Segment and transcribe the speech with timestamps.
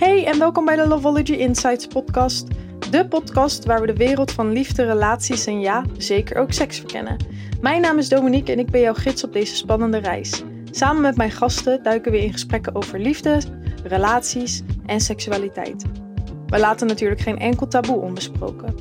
[0.00, 2.46] Hey en welkom bij de Loveology Insights podcast.
[2.90, 7.16] De podcast waar we de wereld van liefde, relaties en ja, zeker ook seks verkennen.
[7.60, 10.42] Mijn naam is Dominique en ik ben jouw gids op deze spannende reis.
[10.70, 13.40] Samen met mijn gasten duiken we in gesprekken over liefde,
[13.84, 15.84] relaties en seksualiteit.
[16.46, 18.74] We laten natuurlijk geen enkel taboe onbesproken.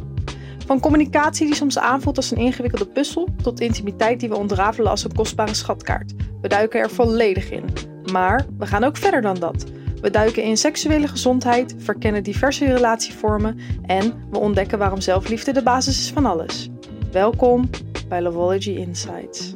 [0.65, 5.03] Van communicatie die soms aanvoelt als een ingewikkelde puzzel, tot intimiteit die we ontrafelen als
[5.03, 6.13] een kostbare schatkaart.
[6.41, 7.65] We duiken er volledig in.
[8.11, 9.65] Maar we gaan ook verder dan dat.
[10.01, 15.99] We duiken in seksuele gezondheid, verkennen diverse relatievormen en we ontdekken waarom zelfliefde de basis
[15.99, 16.69] is van alles.
[17.11, 17.69] Welkom
[18.07, 19.53] bij Loveology Insights.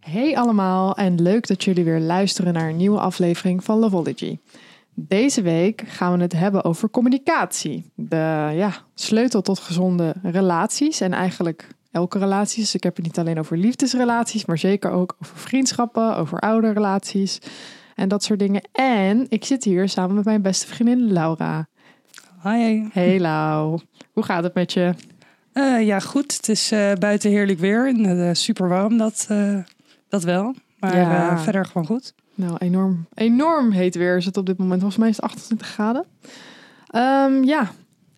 [0.00, 4.38] Hey allemaal en leuk dat jullie weer luisteren naar een nieuwe aflevering van Loveology.
[4.94, 7.90] Deze week gaan we het hebben over communicatie.
[7.94, 12.60] De ja, sleutel tot gezonde relaties en eigenlijk elke relatie.
[12.62, 17.38] Dus ik heb het niet alleen over liefdesrelaties, maar zeker ook over vriendschappen, over ouderrelaties
[17.94, 18.62] en dat soort dingen.
[18.72, 21.68] En ik zit hier samen met mijn beste vriendin Laura.
[22.42, 22.84] Hi.
[22.92, 23.80] Hey Lau,
[24.12, 24.94] hoe gaat het met je?
[25.54, 26.36] Uh, ja, goed.
[26.36, 29.28] Het is uh, buiten heerlijk weer en uh, super warm, dat,
[30.08, 30.54] dat wel.
[30.78, 31.38] Maar Ja.
[31.38, 32.14] verder gewoon goed.
[32.34, 34.80] Nou, enorm, enorm heet weer is het op dit moment.
[34.80, 36.04] Volgens mij is het 28 graden.
[36.86, 37.70] Ehm, ja,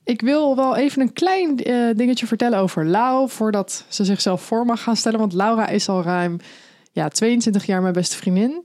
[0.08, 3.28] ik wil wel even een klein eh, dingetje vertellen over Lau.
[3.28, 5.18] Voordat ze zichzelf voor mag gaan stellen.
[5.18, 6.36] Want Laura is al ruim
[6.92, 8.64] ja, 22 jaar mijn beste vriendin.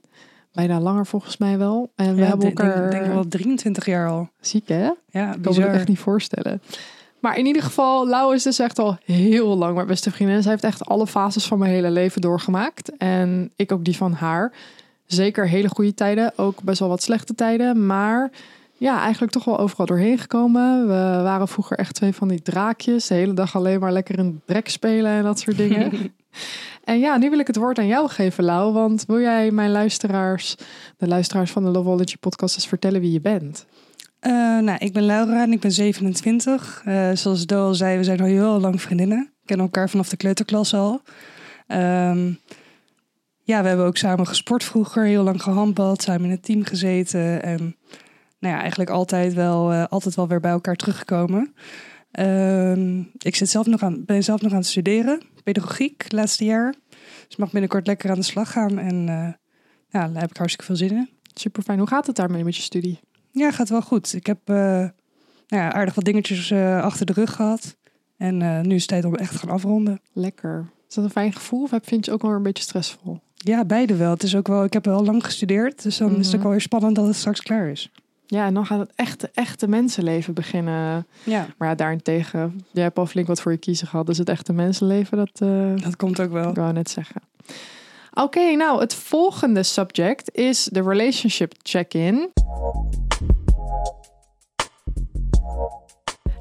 [0.53, 1.91] Bijna langer volgens mij wel.
[1.95, 2.89] En we hebben ik elkaar...
[2.89, 4.29] denk, denk wel 23 jaar al.
[4.39, 4.89] Ziek hè?
[5.09, 6.61] Ja, Ik kan het echt niet voorstellen.
[7.19, 10.41] Maar in ieder geval, Lau is dus echt al heel lang mijn beste vriendin.
[10.41, 12.97] Zij heeft echt alle fases van mijn hele leven doorgemaakt.
[12.97, 14.51] En ik ook die van haar.
[15.05, 17.85] Zeker hele goede tijden, ook best wel wat slechte tijden.
[17.85, 18.31] Maar
[18.83, 20.87] ja, eigenlijk toch wel overal doorheen gekomen.
[20.87, 23.07] We waren vroeger echt twee van die draakjes.
[23.07, 25.91] De hele dag alleen maar lekker in het drek spelen en dat soort dingen.
[26.83, 28.73] en ja, nu wil ik het woord aan jou geven, Lau.
[28.73, 30.55] Want wil jij mijn luisteraars,
[30.97, 33.65] de luisteraars van de Loveology podcast, eens vertellen wie je bent?
[34.19, 36.81] Eh, nou, ik ben Laura en ik ben 27.
[36.85, 39.19] Eh, zoals Do al zei, we zijn al heel lang vriendinnen.
[39.19, 41.01] We kennen elkaar vanaf de kleuterklas al.
[41.67, 42.31] Ehm,
[43.43, 47.43] ja, we hebben ook samen gesport vroeger, heel lang gehandbald, samen in het team gezeten.
[47.43, 47.75] En
[48.43, 51.53] nou ja, eigenlijk altijd wel, eh, altijd wel weer bij elkaar teruggekomen.
[52.11, 56.73] Ehm, ik zit zelf nog aan, ben zelf nog aan het studeren, pedagogiek, laatste jaar.
[57.27, 58.79] Dus mag binnenkort lekker aan de slag gaan.
[58.79, 59.33] En eh,
[59.89, 61.09] ja, daar heb ik hartstikke veel zin in.
[61.33, 61.79] Super fijn.
[61.79, 62.99] Hoe gaat het daarmee met je studie?
[63.31, 64.13] Ja, gaat wel goed.
[64.13, 64.91] Ik heb eh, nou
[65.47, 66.51] ja, aardig wat dingetjes
[66.81, 67.75] achter de rug gehad.
[68.17, 68.37] En
[68.67, 69.99] nu is het tijd om echt te gaan afronden.
[70.13, 70.69] Lekker.
[70.89, 73.19] Is dat een fijn gevoel of vind je het ook wel een beetje stressvol?
[73.35, 74.11] Ja, beide wel.
[74.11, 74.63] Het is ook wel.
[74.63, 76.35] Ik heb wel lang gestudeerd, dus dan is het Mhm.
[76.35, 77.91] ook wel weer spannend dat het straks klaar is.
[78.25, 81.07] Ja, en dan gaat het echte, echte mensenleven beginnen.
[81.23, 84.05] Ja, Maar ja, daarentegen, jij hebt al flink wat voor je kiezen gehad.
[84.05, 86.49] Dus het echte mensenleven, dat eh dat komt ook wel.
[86.49, 87.21] ik wou net zeggen.
[88.13, 92.29] Oké, nou, het volgende subject is de relationship check-in.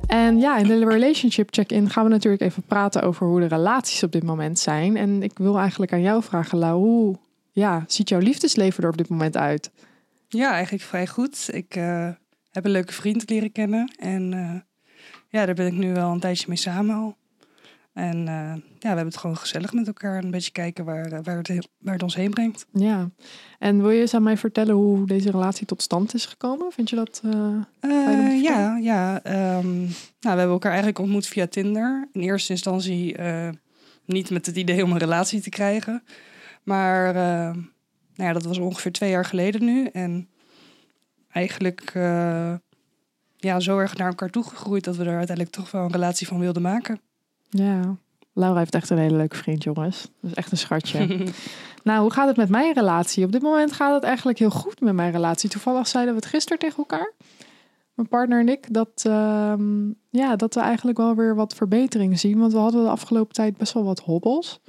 [0.06, 4.03] En ja, in de relationship check-in gaan we natuurlijk even praten over hoe de relaties
[4.03, 4.97] op dit moment zijn.
[4.97, 7.16] En ik wil eigenlijk aan jou vragen, Lau, hoe
[7.53, 9.71] ja, ziet jouw liefdesleven er op dit moment uit?
[10.38, 11.48] Ja, eigenlijk vrij goed.
[11.53, 12.09] Ik eh,
[12.50, 13.93] heb een leuke vriend leren kennen.
[13.98, 14.60] En eh,
[15.28, 17.16] ja, daar ben ik nu wel een tijdje mee samen al.
[17.93, 20.16] En eh, ja, we hebben het gewoon gezellig met elkaar.
[20.16, 22.66] en Een beetje kijken waar, waar, het, he- waar het ons heen brengt.
[22.72, 23.10] Ja,
[23.59, 26.72] en wil je eens aan mij vertellen hoe deze relatie tot stand is gekomen?
[26.72, 27.22] Vind je dat?
[28.42, 29.22] ja, ja.
[29.22, 29.88] ehm, nou,
[30.21, 32.09] we hebben elkaar eigenlijk ontmoet via Tinder.
[32.12, 33.16] In eerste instantie
[34.04, 36.03] niet met het idee om een relatie te krijgen.
[36.62, 37.56] Maar eh,
[38.22, 39.87] nou ja, dat was ongeveer twee jaar geleden nu.
[39.87, 40.28] En
[41.33, 42.55] eigenlijk eh,
[43.37, 46.38] ja, zo erg naar elkaar toegegroeid dat we er uiteindelijk toch wel een relatie van
[46.38, 47.00] wilden maken.
[47.49, 47.97] Ja,
[48.33, 50.09] Laura heeft echt een hele leuke vriend, jongens.
[50.21, 51.06] Dat is echt een schatje.
[51.84, 53.25] nou, hoe gaat het met mijn relatie?
[53.25, 55.50] Op dit moment gaat het eigenlijk heel goed met mijn relatie.
[55.50, 57.12] Toevallig zeiden we het gisteren tegen elkaar.
[57.94, 62.39] Mijn partner en ik, dat, ehm, ja, dat we eigenlijk wel weer wat verbetering zien.
[62.39, 64.60] Want we hadden de afgelopen tijd best wel wat hobbels.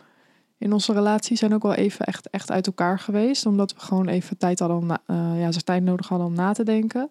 [0.64, 3.46] In onze relatie zijn ook wel even echt, echt uit elkaar geweest.
[3.46, 6.54] Omdat we gewoon even tijd hadden om eh, ja, ze tijd nodig hadden om na
[6.54, 7.10] te denken.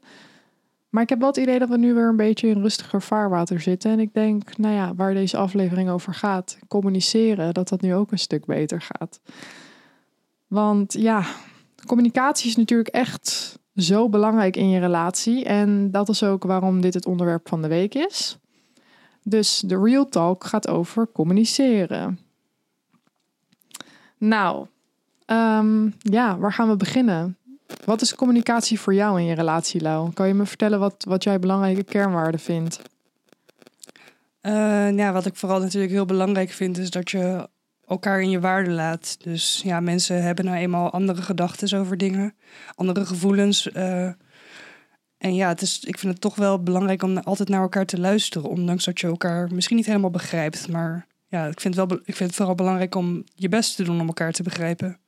[0.88, 3.61] Maar ik heb wel het idee dat we nu weer een beetje in rustiger vaarwater
[3.61, 3.91] zitten.
[3.91, 8.12] En ik denk, nou ja, waar deze aflevering over gaat, communiceren, dat dat nu ook
[8.12, 9.21] een stuk beter gaat.
[10.47, 11.25] Want ja,
[11.87, 15.44] communicatie is natuurlijk echt zo belangrijk in je relatie.
[15.44, 18.38] En dat is ook waarom dit het onderwerp van de week is.
[19.23, 22.19] Dus de Real Talk gaat over communiceren.
[24.25, 24.67] Nou,
[25.27, 27.37] ehm, ja, waar gaan we beginnen?
[27.85, 30.13] Wat is communicatie voor jou in je relatie, Lau?
[30.13, 32.81] Kan je me vertellen wat, wat jij belangrijke kernwaarden vindt?
[34.41, 37.49] Eh, ja, wat ik vooral natuurlijk heel belangrijk vind, is dat je
[37.87, 39.17] elkaar in je waarde laat.
[39.23, 42.35] Dus ja, mensen hebben nou eenmaal andere gedachten over dingen,
[42.75, 43.67] andere gevoelens.
[43.67, 44.05] uh,
[45.19, 48.01] en ja, het is, ik vind het toch wel belangrijk om altijd naar elkaar te
[48.01, 48.51] luisteren.
[48.51, 50.69] Ondanks dat je elkaar misschien niet helemaal begrijpt.
[50.69, 53.82] Maar ja, ik vind, het wel, ik vind het vooral belangrijk om je best te
[53.82, 54.99] doen om elkaar te begrijpen.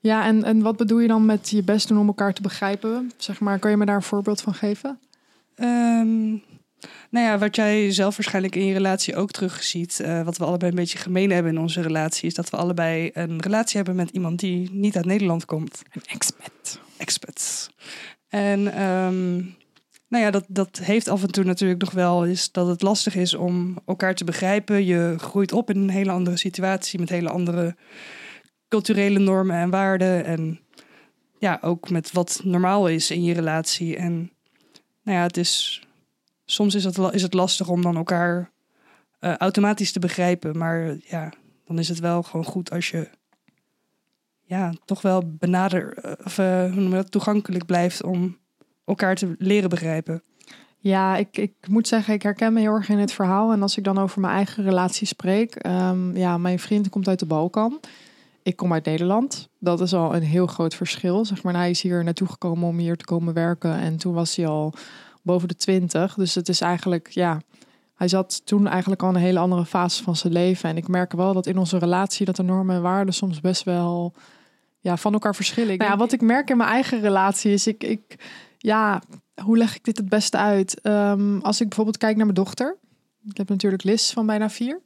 [0.00, 3.12] Ja, en, en wat bedoel je dan met je best doen om elkaar te begrijpen?
[3.16, 4.98] Zeg maar, kan je me daar een voorbeeld van geven?
[5.56, 6.42] Um,
[7.10, 10.70] nou ja, wat jij zelf waarschijnlijk in je relatie ook terugziet, uh, wat we allebei
[10.70, 14.10] een beetje gemeen hebben in onze relatie, is dat we allebei een relatie hebben met
[14.10, 15.82] iemand die niet uit Nederland komt.
[15.92, 16.80] Een expat.
[16.96, 17.70] Expat.
[18.28, 19.56] En um,
[20.08, 23.14] nou ja, dat, dat heeft af en toe natuurlijk nog wel is dat het lastig
[23.14, 24.84] is om elkaar te begrijpen.
[24.84, 27.76] Je groeit op in een hele andere situatie met hele andere
[28.68, 30.24] culturele normen en waarden.
[30.24, 30.60] En
[31.38, 33.96] ja, ook met wat normaal is in je relatie.
[33.96, 34.32] En
[35.02, 35.82] nou ja, het is,
[36.44, 38.50] soms is het, is het lastig om dan elkaar
[39.20, 40.58] uh, automatisch te begrijpen.
[40.58, 41.32] Maar ja,
[41.64, 43.08] dan is het wel gewoon goed als je
[44.44, 48.38] ja, toch wel benader, eh, of uh, dat, toegankelijk blijft om
[48.88, 50.22] elkaar te leren begrijpen.
[50.78, 53.52] Ja, ik, ik moet zeggen, ik herken me heel erg in het verhaal.
[53.52, 57.18] En als ik dan over mijn eigen relatie spreek, um, ja, mijn vriend komt uit
[57.18, 57.80] de Balkan.
[58.42, 59.48] Ik kom uit Nederland.
[59.58, 61.24] Dat is al een heel groot verschil.
[61.24, 63.74] Zeg maar, hij is hier naartoe gekomen om hier te komen werken.
[63.74, 64.72] En toen was hij al
[65.22, 66.14] boven de twintig.
[66.14, 67.40] Dus het is eigenlijk, ja,
[67.94, 70.68] hij zat toen eigenlijk al een hele andere fase van zijn leven.
[70.68, 73.62] En ik merk wel dat in onze relatie dat de normen en waarden soms best
[73.62, 74.14] wel
[74.80, 75.78] ja, van elkaar verschillen.
[75.78, 78.16] Nou ja, wat ik merk in mijn eigen relatie is, ik, ik
[78.58, 79.02] ja,
[79.42, 80.80] hoe leg ik dit het beste uit?
[80.82, 82.76] Um, als ik bijvoorbeeld kijk naar mijn dochter.
[83.28, 84.80] Ik heb natuurlijk Lis van bijna vier.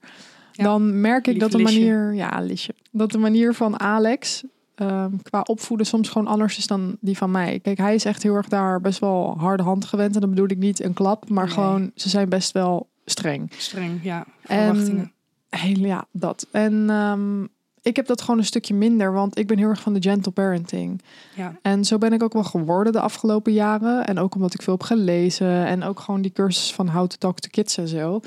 [0.52, 4.42] dan merk ik dat de manier, ja, Lisje, dat de manier van Alex
[4.76, 7.60] um, qua opvoeden soms gewoon anders is dan die van mij.
[7.60, 10.14] Kijk, hij is echt heel erg daar best wel harde hand gewend.
[10.14, 13.52] En dan bedoel ik niet een klap, maar gewoon ze zijn best wel streng.
[13.56, 14.26] Streng, ja.
[14.42, 15.12] Verwachtingen.
[15.48, 16.46] En, heel, ja, dat.
[16.50, 17.48] En um,
[17.82, 20.32] ik heb dat gewoon een stukje minder, want ik ben heel erg van de gentle
[20.32, 21.02] parenting.
[21.34, 21.58] Ja.
[21.62, 24.06] En zo ben ik ook wel geworden de afgelopen jaren.
[24.06, 27.16] En ook omdat ik veel heb gelezen en ook gewoon die cursus van How to
[27.18, 28.20] Talk to Kids en zo.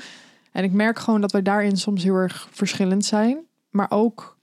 [0.52, 3.38] En ik merk gewoon dat wij daarin soms heel erg verschillend zijn.
[3.70, 4.36] Maar ook,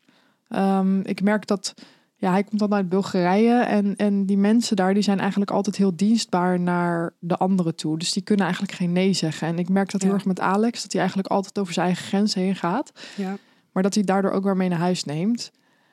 [0.49, 1.73] um, ik merk dat,
[2.15, 5.75] ja, hij komt dan uit Bulgarije en, en die mensen daar, die zijn eigenlijk altijd
[5.75, 7.97] heel dienstbaar naar de anderen toe.
[7.97, 9.47] Dus die kunnen eigenlijk geen nee zeggen.
[9.47, 12.05] En ik merk dat heel erg met Alex, dat hij eigenlijk altijd over zijn eigen
[12.05, 12.91] grens heen gaat.
[13.15, 13.37] Ja.
[13.73, 15.51] Maar dat hij daardoor ook weer mee naar huis neemt.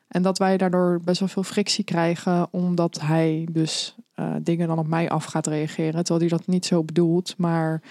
[0.08, 4.78] En dat wij daardoor best wel veel frictie krijgen, omdat hij dus uh, dingen dan
[4.78, 6.04] op mij af gaat reageren.
[6.04, 7.34] Terwijl hij dat niet zo bedoelt.
[7.36, 7.82] Maar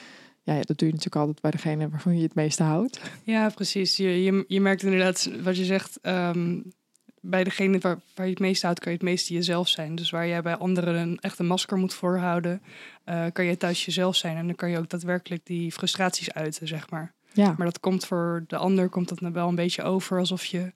[0.43, 3.01] ja, dat doe je natuurlijk altijd bij degene waarvan je het meeste houdt.
[3.23, 3.97] Ja, precies.
[3.97, 5.99] Je, je, je merkt inderdaad wat je zegt.
[6.01, 6.73] Um,
[7.21, 9.95] bij degene waar, waar je het meeste houdt, kan je het meeste jezelf zijn.
[9.95, 12.61] Dus waar jij bij anderen een, echt een masker moet voorhouden,
[13.05, 14.37] uh, kan je thuis jezelf zijn.
[14.37, 17.13] En dan kan je ook daadwerkelijk die frustraties uiten, zeg maar.
[17.39, 17.53] Ja.
[17.57, 20.71] Maar dat komt voor de ander komt dat nou wel een beetje over alsof je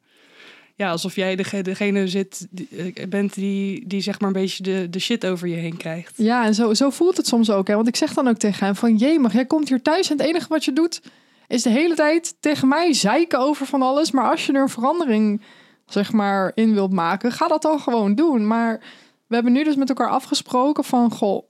[0.76, 4.88] ja, alsof jij degene, zit, die, eh, bent die, die zeg maar een beetje de,
[4.90, 6.14] de shit over je heen krijgt.
[6.16, 7.68] Ja, en zo, zo voelt het soms ook.
[7.68, 7.76] Hè?
[7.76, 8.96] Want ik zeg dan ook tegen hem van...
[8.96, 11.02] Jee, maar jij komt hier thuis en het enige wat je doet...
[11.48, 14.12] is de hele tijd tegen mij zeiken over van alles.
[14.12, 15.42] Maar als je er een verandering
[15.86, 17.32] zeg maar in wilt maken...
[17.32, 18.48] ga dat dan gewoon doen.
[18.48, 18.80] Maar
[19.28, 21.12] we hebben nu dus met elkaar afgesproken van...
[21.12, 21.44] Goh,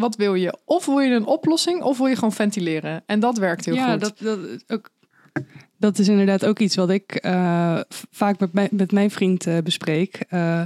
[0.00, 0.58] wat wil je?
[0.64, 3.02] Of wil je een oplossing of wil je gewoon ventileren?
[3.06, 4.00] En dat werkt heel ja, goed.
[4.00, 4.38] Dat, dat,
[4.68, 4.90] ook,
[5.76, 7.80] dat is inderdaad ook iets wat ik uh,
[8.10, 10.24] vaak met, mijn, met mijn vriend uh, bespreek.
[10.30, 10.62] Uh,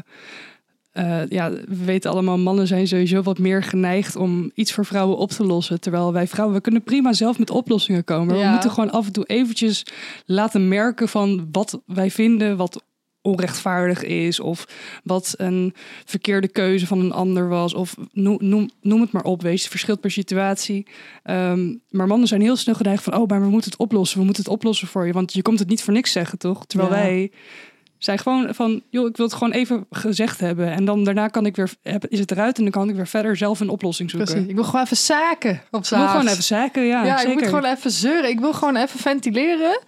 [1.28, 5.30] ja, we weten allemaal, mannen zijn sowieso wat meer geneigd om iets voor vrouwen op
[5.30, 5.80] te lossen.
[5.80, 8.36] Terwijl wij vrouwen, we kunnen prima zelf met oplossingen komen.
[8.36, 8.44] Ja.
[8.44, 9.86] We moeten gewoon af en toe eventjes
[10.26, 12.82] laten merken van wat wij vinden, wat
[13.24, 14.68] onrechtvaardig is of
[15.04, 19.60] wat een verkeerde keuze van een ander was of noem, noem, het maar op, wees,
[19.60, 20.86] het verschilt per situatie.
[21.24, 24.24] Um, maar mannen zijn heel snel geneigd van, oh, maar we moeten het oplossen, we
[24.24, 26.66] moeten het oplossen voor je, want je komt het niet voor niks zeggen, toch?
[26.66, 27.30] Terwijl wij
[27.98, 31.46] zijn gewoon van, joh, ik wil het gewoon even gezegd hebben en dan daarna kan
[31.46, 31.72] ik weer,
[32.08, 34.30] is het eruit en dan kan ik weer verder zelf een oplossing zoeken.
[34.30, 34.48] Precies.
[34.48, 37.32] Ik wil gewoon even zaken op Ik wil gewoon even zaken, ja, ja zeker.
[37.32, 39.82] ik moet gewoon even zeuren, ik wil gewoon even ventileren.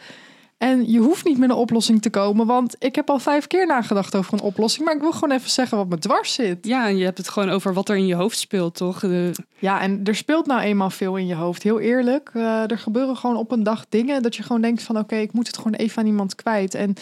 [0.58, 3.66] En je hoeft niet met een oplossing te komen, want ik heb al vijf keer
[3.66, 4.84] nagedacht over een oplossing.
[4.84, 6.66] Maar ik wil gewoon even zeggen wat me dwars zit.
[6.66, 9.00] Ja, en je hebt het gewoon over wat er in je hoofd speelt, toch?
[9.00, 9.30] De...
[9.58, 11.62] Ja, en er speelt nou eenmaal veel in je hoofd.
[11.62, 14.98] Heel eerlijk, uh, er gebeuren gewoon op een dag dingen dat je gewoon denkt van
[14.98, 16.74] oké, ik moet het gewoon even aan iemand kwijt.
[16.74, 16.94] En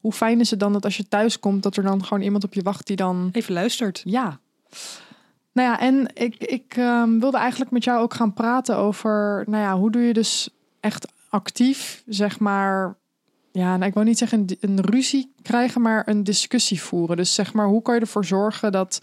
[0.00, 2.44] hoe fijn is het dan dat als je thuis komt, dat er dan gewoon iemand
[2.44, 3.28] op je wacht die dan...
[3.32, 4.02] Even luistert.
[4.04, 4.38] Ja.
[5.52, 9.62] Nou ja, en ik, ik um, wilde eigenlijk met jou ook gaan praten over, nou
[9.62, 10.48] ja, hoe doe je dus
[10.80, 11.06] echt
[11.36, 12.96] actief, zeg maar,
[13.52, 17.16] ja, nou, ik wil niet zeggen een, een, ruzie krijgen, maar een discussie voeren.
[17.16, 19.00] Dus zeg maar, hoe kan je ervoor zorgen dat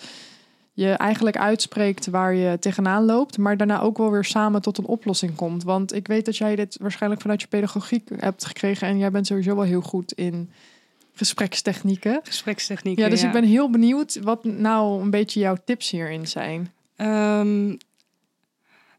[0.74, 4.86] je eigenlijk uitspreekt waar je tegenaan loopt, maar daarna ook wel weer samen tot een
[4.86, 5.64] oplossing komt?
[5.64, 9.28] Want ik weet dat jij dit waarschijnlijk vanuit je pedagogiek hebt gekregen en jij bent
[9.28, 10.50] sowieso wel heel goed in
[11.14, 12.20] gesprekstechnieken.
[12.24, 13.04] Gesprekstechnieken.
[13.04, 16.72] Ja, dus ik ben heel benieuwd wat nou een beetje jouw tips hierin zijn.
[16.96, 17.76] Ehm,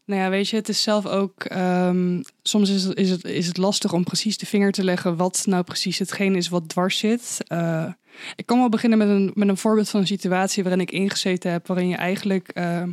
[0.05, 1.43] nou ja, weet je, het is zelf ook.
[1.43, 5.43] ehm, soms is is, het, is het lastig om precies de vinger te leggen wat
[5.45, 7.37] nou precies hetgeen is wat dwars zit.
[7.47, 7.87] Eh,
[8.35, 11.51] ik kan wel beginnen met een, met een voorbeeld van een situatie waarin ik ingezeten
[11.51, 12.89] heb, waarin je eigenlijk ehm,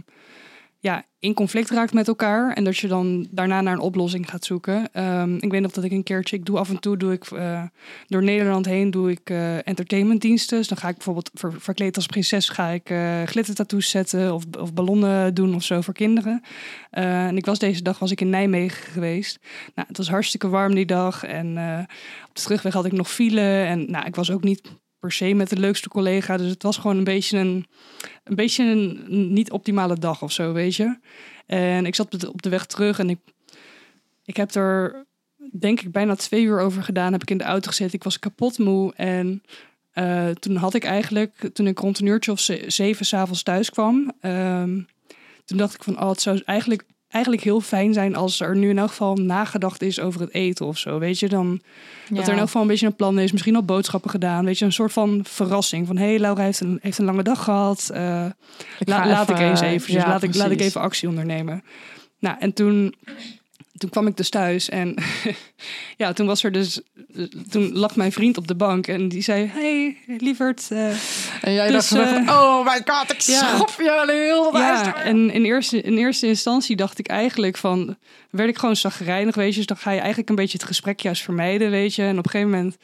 [0.82, 4.44] ja, in conflict raakt met elkaar en dat je dan daarna naar een oplossing gaat
[4.44, 4.92] zoeken.
[4.92, 7.24] Ehm, ik weet nog dat ik een keertje, ik doe af en toe, doe ik
[7.24, 7.62] eh,
[8.06, 10.58] door Nederland heen, doe ik eh, entertainmentdiensten.
[10.58, 14.74] Dus dan ga ik bijvoorbeeld ver- verkleed als prinses, ga ik glittertattoos zetten of, of
[14.74, 16.42] ballonnen doen of zo voor kinderen.
[16.90, 19.38] En ik was deze dag was ik in Nijmegen geweest.
[19.74, 21.48] Nou, het was hartstikke warm die dag en
[22.28, 24.62] op de terugweg had ik nog file en nou, ik was ook niet
[25.02, 27.66] per se met de leukste collega, dus het was gewoon een beetje een,
[28.24, 30.98] een beetje een niet optimale dag of zo, weet je.
[31.46, 33.18] En ik zat op de- weg terug en ik,
[34.24, 35.06] ik heb er
[35.58, 37.12] denk ik bijna twee uur over gedaan.
[37.12, 37.94] Heb ik in de auto gezeten.
[37.94, 38.92] Ik was kapot moe.
[38.94, 39.42] En
[39.92, 43.70] eh, toen had ik eigenlijk, toen ik rond een uurtje of ze- zeven s'avonds thuis
[43.70, 44.80] kwam, ehm,
[45.44, 48.68] toen dacht ik van, oh, het zou eigenlijk, eigenlijk heel fijn zijn als er nu
[48.68, 50.98] in elk geval nagedacht is over het eten of zo.
[50.98, 51.60] Weet je, dan
[52.10, 53.32] dat er in elk geval een beetje een plan is.
[53.32, 54.44] Misschien al boodschappen gedaan.
[54.44, 55.86] Weet je, een soort van verrassing.
[55.86, 57.90] Van, hé, hey, Laura heeft een, heeft een lange dag gehad.
[57.94, 58.24] Eh,
[58.78, 61.62] Ik La- ga laat ik eens even, ja, laat, ik, laat ik even actie ondernemen.
[62.18, 62.94] Nou, en toen,
[63.72, 64.94] toen kwam ik dus thuis en
[65.96, 66.80] ja, toen was er dus,
[67.50, 70.66] toen lag mijn vriend op de bank en die zei, hey, lieverd.
[70.70, 70.88] eh,
[71.40, 73.54] En jij Dus, dacht eh, oh my god, ik ja.
[73.56, 77.96] schop je heel ja, en in eerste, in eerste instantie dacht ik eigenlijk van,
[78.30, 79.56] werd ik gewoon zagrijnig, weet je.
[79.56, 82.02] Dus dan ga je eigenlijk een beetje het gesprek juist vermijden, weet je.
[82.02, 82.76] En op een gegeven moment,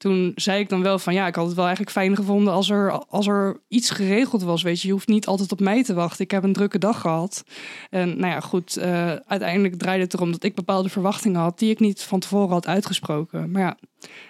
[0.00, 2.70] toen zei ik dan wel van, ja, ik had het wel eigenlijk fijn gevonden als
[2.70, 4.86] er, als er iets geregeld was, weet je.
[4.86, 6.24] Je hoeft niet altijd op mij te wachten.
[6.24, 7.44] Ik heb een drukke dag gehad.
[7.90, 11.70] En nou ja, goed, eh, uiteindelijk draaide het erom dat ik bepaalde verwachtingen had die
[11.70, 13.50] ik niet van tevoren had uitgesproken.
[13.50, 13.76] Maar ja,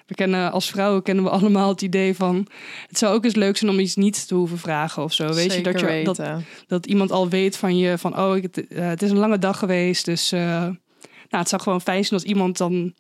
[0.07, 2.47] we kennen als vrouwen kennen we allemaal het idee van,
[2.87, 5.33] het zou ook eens leuk zijn om iets niet te hoeven vragen of zo.
[5.35, 6.45] Weet je, dat, je dat, weten.
[6.67, 9.39] dat iemand al weet van je van oh ik, het, eh, het is een lange
[9.39, 10.77] dag geweest dus eh, nou
[11.29, 12.95] het zou gewoon fijn zijn als iemand dan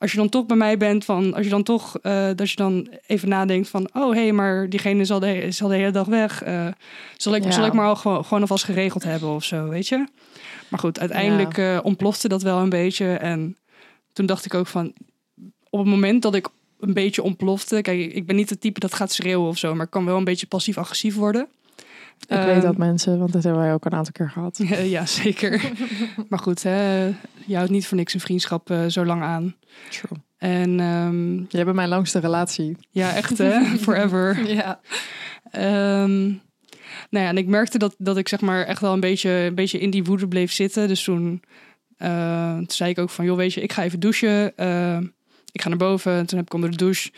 [0.00, 2.56] als je dan toch bij mij bent van als je dan toch eh, dat je
[2.56, 5.74] dan even nadenkt van oh hé hey, maar diegene is al de, is al de
[5.74, 6.66] hele dag weg Eh,
[7.16, 7.50] zal ik Ja.
[7.50, 10.06] zal ik maar al gewoon, gewoon alvast geregeld hebben of zo weet je?
[10.68, 13.56] Maar goed uiteindelijk eh, ontplofte dat wel een beetje en
[14.12, 14.92] toen dacht ik ook van
[15.70, 16.48] op het moment dat ik
[16.80, 19.84] een beetje ontplofte kijk ik ben niet het type dat gaat schreeuwen of zo maar
[19.84, 21.48] ik kan wel een beetje passief agressief worden
[22.20, 24.60] Ik weet Ehm, dat mensen, want dat hebben wij ook een aantal keer gehad.
[24.96, 25.72] ja, zeker.
[26.28, 27.04] maar goed, hè,
[27.46, 29.54] je houdt niet voor niks een vriendschap eh, zo lang aan.
[29.90, 30.18] True.
[30.38, 32.76] En ehm, Jij hebt mijn langste relatie.
[32.90, 34.52] ja, echt hè, forever.
[34.54, 34.80] Ja.
[35.50, 36.20] Ehm,
[37.10, 39.54] nou ja, en ik merkte dat, dat ik zeg maar echt wel een beetje, een
[39.54, 40.88] beetje in die woede bleef zitten.
[40.88, 41.42] Dus toen,
[41.96, 44.56] eh, toen zei ik ook van, joh, weet je, ik ga even douchen.
[44.56, 44.98] Eh,
[45.52, 46.12] ik ga naar boven.
[46.12, 47.10] En toen heb ik onder de douche.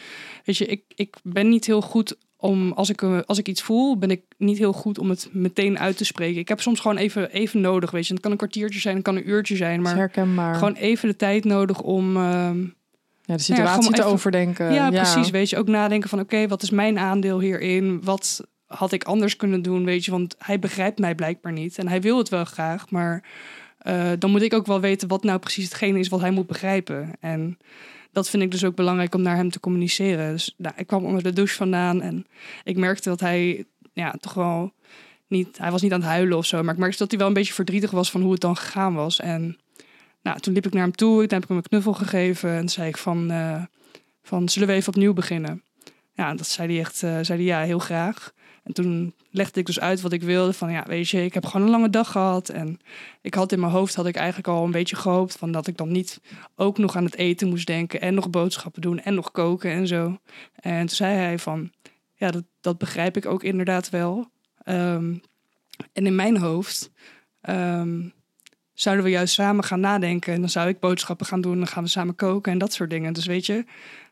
[0.44, 3.62] Weet je, ik, ik ben niet heel goed om, als ik, eh, als ik iets
[3.62, 6.40] voel, ben ik niet heel goed om het meteen uit te spreken.
[6.40, 8.12] Ik heb soms gewoon even, even nodig, weet je.
[8.12, 9.82] Het kan een kwartiertje zijn, het kan een uurtje zijn.
[9.82, 10.54] Maar, herkenbaar.
[10.54, 12.16] gewoon even de tijd nodig om...
[12.16, 12.61] ehm,
[13.25, 14.72] ja, de situatie te even- overdenken.
[14.72, 15.30] ja, precies.
[15.30, 18.00] Weet je, ook nadenken van oké, wat is mijn aandeel hierin?
[18.04, 19.84] Wat had ik anders kunnen doen?
[19.84, 21.78] Weet je, want hij begrijpt mij blijkbaar niet.
[21.78, 23.25] En hij wil het wel graag, maar
[23.78, 26.46] eh, dan moet ik ook wel weten wat nou precies hetgene is wat hij moet
[26.46, 27.11] begrijpen.
[27.20, 27.58] En
[28.12, 30.33] dat vind ik dus ook belangrijk om naar hem te communiceren.
[30.33, 32.26] Dus nou, ik kwam onder de douche vandaan en
[32.64, 34.73] ik merkte dat hij ja, toch wel
[35.26, 37.28] niet, hij was niet aan het huilen of zo, maar ik merkte dat hij wel
[37.28, 39.21] een beetje verdrietig was van hoe het dan gegaan was.
[39.21, 39.59] En
[40.23, 42.69] nou, toen liep ik naar hem toe, toen heb ik hem een knuffel gegeven en
[42.69, 43.62] zei ik van, eh,
[44.23, 45.62] van zullen we even opnieuw beginnen?
[46.12, 48.33] Ja, dat zei hij echt, eh, zei hij ja, heel graag.
[48.62, 50.52] En toen legde ik dus uit wat ik wilde.
[50.52, 52.49] Van ja, weet je, ik heb gewoon een lange dag gehad.
[52.49, 52.81] En
[53.21, 55.76] ik had in mijn hoofd had ik eigenlijk al een beetje gehoopt van dat ik
[55.76, 56.21] dan niet
[56.57, 58.00] ook nog aan het eten moest denken.
[58.00, 60.19] En nog boodschappen doen en nog koken en zo.
[60.54, 61.71] En toen zei hij van
[62.14, 64.31] ja, dat, dat begrijp ik ook inderdaad wel.
[64.62, 65.14] Ehm,
[65.92, 66.90] en in mijn hoofd
[67.40, 68.00] ehm,
[68.75, 70.33] zouden we juist samen gaan nadenken.
[70.33, 71.59] En dan zou ik boodschappen gaan doen.
[71.59, 73.12] Dan gaan we samen koken en dat soort dingen.
[73.12, 73.64] Dus weet je,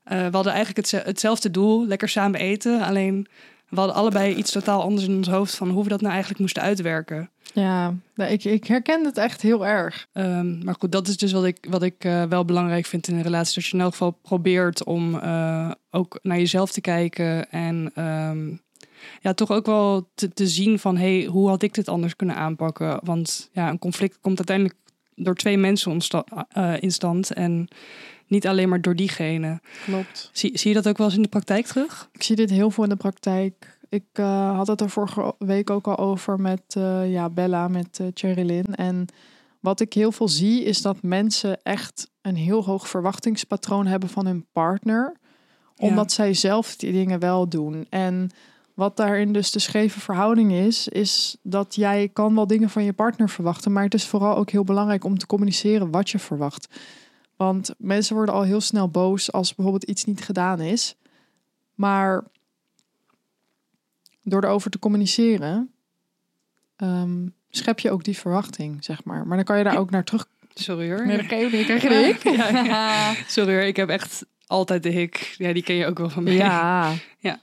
[0.04, 1.86] eh, we hadden eigenlijk hetze- hetzelfde doel.
[1.86, 2.82] Lekker samen eten.
[2.82, 3.26] Alleen
[3.70, 6.40] we hadden allebei iets totaal anders in ons hoofd van hoe we dat nou eigenlijk
[6.40, 7.30] moesten uitwerken.
[7.54, 10.06] Ja, nou, ik, ik herken het echt heel erg.
[10.12, 13.16] Ehm, maar goed, dat is dus wat ik, wat ik eh, wel belangrijk vind in
[13.16, 13.54] een relatie.
[13.54, 17.50] Dat je in elk geval probeert om eh, ook naar jezelf te kijken.
[17.50, 18.48] En ehm,
[19.20, 20.96] ja, toch ook wel te, te zien van...
[20.96, 23.00] hey, hoe had ik dit anders kunnen aanpakken?
[23.04, 24.76] Want ja, een conflict komt uiteindelijk
[25.14, 25.98] door twee mensen
[26.48, 27.32] eh, in stand.
[27.32, 27.68] En
[28.30, 29.60] niet alleen maar door diegene.
[29.84, 30.30] Klopt.
[30.32, 32.08] Zie, zie je dat ook wel eens in de praktijk terug?
[32.12, 33.78] Ik zie dit heel veel in de praktijk.
[33.88, 37.98] Ik eh, had het er vorige week ook al over met eh, ja, Bella, met
[38.00, 38.74] uh, Cherilyn.
[38.74, 39.06] En
[39.60, 44.26] wat ik heel veel zie is dat mensen echt een heel hoog verwachtingspatroon hebben van
[44.26, 45.16] hun partner.
[45.76, 47.86] Omdat zij zelf die dingen wel doen.
[47.88, 48.30] En
[48.74, 52.92] wat daarin dus de scheve verhouding is, is dat jij kan wel dingen van je
[52.92, 56.68] partner verwachten, maar het is vooral ook heel belangrijk om te communiceren wat je verwacht.
[57.40, 60.96] Want mensen worden al heel snel boos als bijvoorbeeld iets niet gedaan is.
[61.74, 62.24] Maar
[64.22, 65.70] door erover te communiceren,
[66.76, 69.26] ehm, schep je ook die verwachting, zeg maar.
[69.26, 70.26] Maar dan kan je daar ook naar terug.
[70.54, 71.06] Sorry hoor.
[71.06, 71.64] Nee, dat kan je niet.
[71.70, 72.22] Krijg je de hik?
[72.36, 73.14] Ja, ja.
[73.36, 75.34] Sorry hoor, ik heb echt altijd de hik.
[75.38, 76.34] Ja, die ken je ook wel van mij.
[76.34, 76.92] Ja.
[77.18, 77.40] Ja.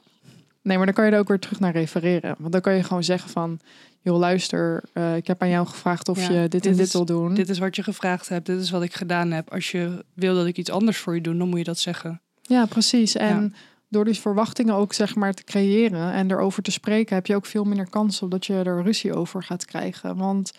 [0.62, 2.36] Nee, maar dan kan je er ook weer terug naar refereren.
[2.40, 3.60] Want dan kan je gewoon zeggen van...
[4.08, 6.86] joh, luister, eh, ik heb aan jou gevraagd of Ja, je dit, dit en dit
[6.86, 7.34] is- wil doen.
[7.34, 9.54] Dit is wat je gevraagd hebt, dit is wat ik gedaan heb.
[9.54, 12.22] Als je wil dat ik iets anders voor je doe, dan moet je dat zeggen.
[12.42, 13.16] Ja, precies.
[13.16, 13.56] En
[13.90, 17.16] door die verwachtingen ook zeg maar te creëren en erover te spreken...
[17.16, 20.18] heb je ook veel minder kans op dat je er ruzie over gaat krijgen.
[20.18, 20.52] Want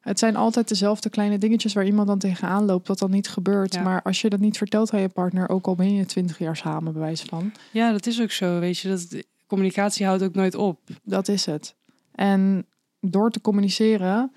[0.00, 1.72] het zijn altijd dezelfde kleine dingetjes...
[1.72, 3.74] waar iemand dan tegenaan loopt, dat dan niet gebeurt.
[3.74, 3.82] Ja.
[3.82, 5.48] Maar als je dat niet vertelt aan je partner...
[5.48, 7.52] ook al ben je twintig jaar samen, bij wijze van...
[7.72, 8.88] Ja, dat is ook zo, weet je.
[8.88, 9.06] Dat,
[9.46, 10.80] communicatie houdt ook nooit op.
[11.02, 11.74] Dat is het.
[12.16, 12.66] En
[13.00, 14.32] door te communiceren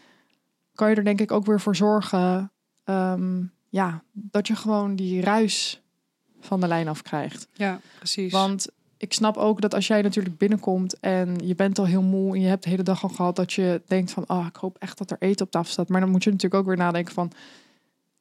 [0.75, 2.51] kan je er denk ik ook weer voor zorgen,
[2.83, 5.81] ehm, ja, dat je gewoon die ruis
[6.39, 7.47] van de lijn af krijgt.
[7.53, 8.31] Ja, precies.
[8.31, 8.67] Want
[8.97, 12.41] ik snap ook dat als jij natuurlijk binnenkomt en je bent al heel moe en
[12.41, 14.97] je hebt de hele dag al gehad dat je denkt van, ah, ik hoop echt
[14.97, 15.89] dat er eten op tafel staat.
[15.89, 17.31] Maar dan moet je natuurlijk ook weer nadenken van,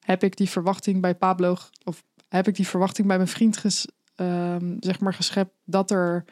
[0.00, 3.86] heb ik die verwachting bij Pablo of heb ik die verwachting bij mijn vriend ges,
[4.14, 6.24] ehm, zeg maar geschept dat er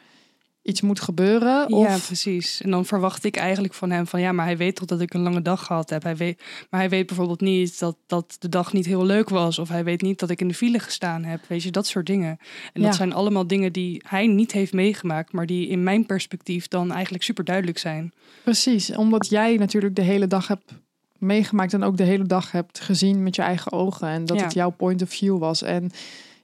[0.67, 1.71] iets moet gebeuren?
[1.71, 2.61] Of Ja, precies.
[2.61, 5.13] En dan verwacht ik eigenlijk van hem van ja, maar hij weet toch dat ik
[5.13, 6.03] een lange dag gehad heb.
[6.03, 9.59] Hij weet, maar hij weet bijvoorbeeld niet dat, dat de dag niet heel leuk was.
[9.59, 11.39] Of hij weet niet dat ik in de file gestaan heb.
[11.47, 12.37] Weet je, dat soort dingen.
[12.73, 12.87] En Ja.
[12.87, 16.91] dat zijn allemaal dingen die hij niet heeft meegemaakt, maar die in mijn perspectief dan
[16.91, 18.13] eigenlijk super duidelijk zijn.
[18.43, 20.73] Precies, omdat jij natuurlijk de hele dag hebt
[21.17, 24.43] meegemaakt en ook de hele dag hebt gezien met je eigen ogen en dat Ja.
[24.43, 25.61] het jouw point of view was.
[25.61, 25.89] En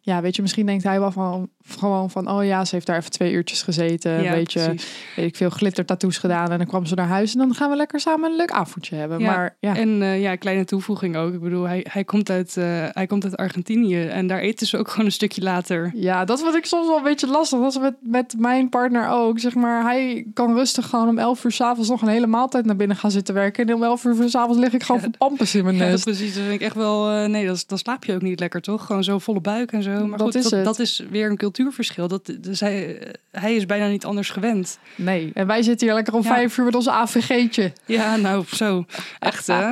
[0.02, 2.98] ja, weet je, misschien denkt hij wel van gewoon van, oh ja, ze heeft daar
[2.98, 4.60] even twee uurtjes gezeten, ja, weet je,
[5.16, 7.76] weet ik veel glittertattoos gedaan en dan kwam ze naar huis en dan gaan we
[7.76, 9.20] lekker samen een leuk avondje hebben.
[9.20, 11.34] Ja, Maar ja, En eh, ja, kleine toevoeging ook.
[11.34, 14.78] Ik bedoel, hij, hij, komt uit, eh, hij komt uit Argentinië en daar eten ze
[14.78, 15.92] ook gewoon een stukje later.
[15.96, 17.60] ja, dat wat ik soms wel een beetje lastig.
[17.68, 19.40] Is met, met mijn partner ook.
[19.40, 22.76] Zeg maar, hij kan rustig gewoon om 11 uur s'avonds nog een hele maaltijd naar
[22.76, 23.68] binnen gaan zitten werken.
[23.68, 25.92] En om 11 uur s'avonds lig ik gewoon Ja, van pampers in mijn Ja, dat
[25.92, 26.04] nest.
[26.04, 26.34] precies.
[26.34, 27.10] Dat vind ik echt wel.
[27.12, 28.86] eh, nee, dat, dan slaap je ook niet lekker, toch?
[28.86, 29.90] Gewoon zo volle buik en zo.
[30.08, 32.08] Maar Dat goed, is dat, dat is weer een cultuurverschil.
[32.08, 34.80] Dat, dus hij, hij is bijna niet anders gewend.
[34.96, 36.28] Nee, en wij zitten hier lekker om Ja.
[36.34, 37.74] vijf uur met onze AVG'tje.
[37.86, 38.86] Ja, nou, zo.
[39.20, 39.72] Echt, hè?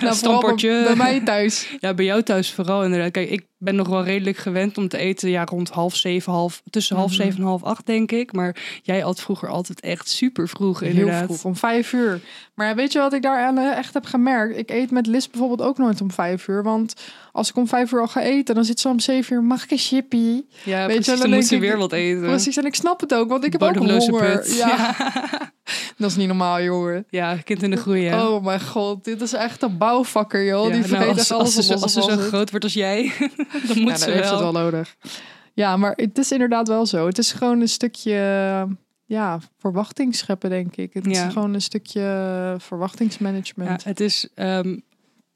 [0.00, 1.76] Nou, bij mij thuis.
[1.80, 3.10] Ja, bij jou thuis vooral inderdaad.
[3.10, 6.62] Kijk, ik ben nog wel redelijk gewend om te eten ja, rond half zeven, half,
[6.70, 7.20] tussen half Mhm.
[7.22, 8.32] zeven en half acht, denk ik.
[8.32, 11.24] Maar jij at vroeger altijd echt super vroeg, Heel inderdaad.
[11.24, 12.20] vroeg, om vijf uur.
[12.54, 14.58] Maar ja, weet je wat ik daar aan, eh, echt heb gemerkt?
[14.58, 16.62] Ik eet met Lis bijvoorbeeld ook nooit om vijf uur.
[16.62, 16.94] Want
[17.32, 19.42] als ik om vijf uur al ga eten, dan zit ze om zeven uur.
[19.42, 20.16] Mag ik een chippy?
[20.64, 21.06] Ja, Weet je, precies.
[21.06, 22.22] dan dan denk moet ze weer wat eten.
[22.22, 24.36] Precies, en ik snap het ook, want ik heb ook honger.
[24.40, 24.56] put.
[24.56, 24.96] Ja.
[25.98, 27.06] dat is niet normaal, jongen.
[27.10, 28.26] Ja, kind in de groei, hè?
[28.26, 30.66] Oh mijn god, dit is echt een bouwvakker, joh.
[30.68, 33.12] Ja, Die nou, als, alles als, ze, als zo groot wordt als jij,
[33.68, 34.30] dan moet ja, ze dan heeft ze wel.
[34.30, 34.96] het wel nodig.
[35.54, 37.06] Ja, maar het is inderdaad wel zo.
[37.06, 38.14] Het is gewoon een stukje
[39.06, 40.94] ja, verwachting scheppen, denk ik.
[40.94, 41.26] Het Ja.
[41.26, 43.82] is gewoon een stukje verwachtingsmanagement.
[43.82, 44.78] Ja, het is, ehm,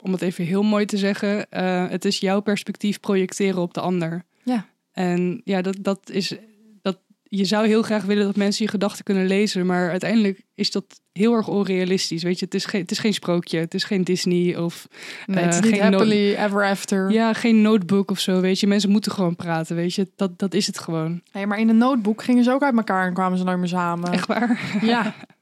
[0.00, 3.80] om het even heel mooi te zeggen, eh, het is jouw perspectief projecteren op de
[3.80, 4.24] ander.
[4.42, 4.66] Ja.
[4.92, 6.34] En ja, dat, dat is,
[7.28, 10.84] je zou heel graag willen dat mensen je gedachten kunnen lezen, maar uiteindelijk is dat
[11.12, 12.22] heel erg onrealistisch.
[12.22, 14.88] Weet je, het is geen, het is geen sprookje, het is geen Disney of
[15.26, 17.10] nee, het is eh, niet geen no- happily ever after.
[17.10, 18.40] ja, geen notebook of zo.
[18.40, 19.76] Weet je, mensen moeten gewoon praten.
[19.76, 21.20] Weet je, dat, dat is het gewoon.
[21.30, 23.68] Hey, maar in een notebook gingen ze ook uit elkaar en kwamen ze nooit meer
[23.68, 24.12] samen.
[24.12, 24.78] Echt waar.
[24.82, 25.14] Ja.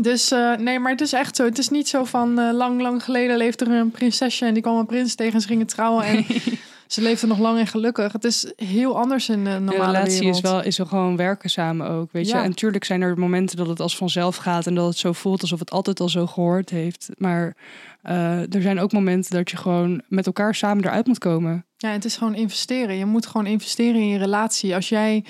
[0.00, 1.44] Dus eh, nee, maar het is echt zo.
[1.44, 4.62] Het is niet zo van eh, lang, lang geleden leefde er een prinsesje en die
[4.62, 6.24] kwam een prins tegen en ze gingen trouwen en
[6.88, 8.12] ze leefden nog lang en gelukkig.
[8.12, 10.34] Het is heel anders in de De normale relatie wereld.
[10.36, 12.34] is wel is wel gewoon werken samen ook, weet je.
[12.34, 12.42] Ja.
[12.42, 15.40] En natuurlijk zijn er momenten dat het als vanzelf gaat en dat het zo voelt
[15.42, 17.08] alsof het altijd al zo gehoord heeft.
[17.16, 17.56] Maar
[18.02, 21.64] eh, er zijn ook momenten dat je gewoon met elkaar samen eruit moet komen.
[21.76, 22.96] Ja, het is gewoon investeren.
[22.96, 24.74] Je moet gewoon investeren in je relatie.
[24.74, 25.24] Als jij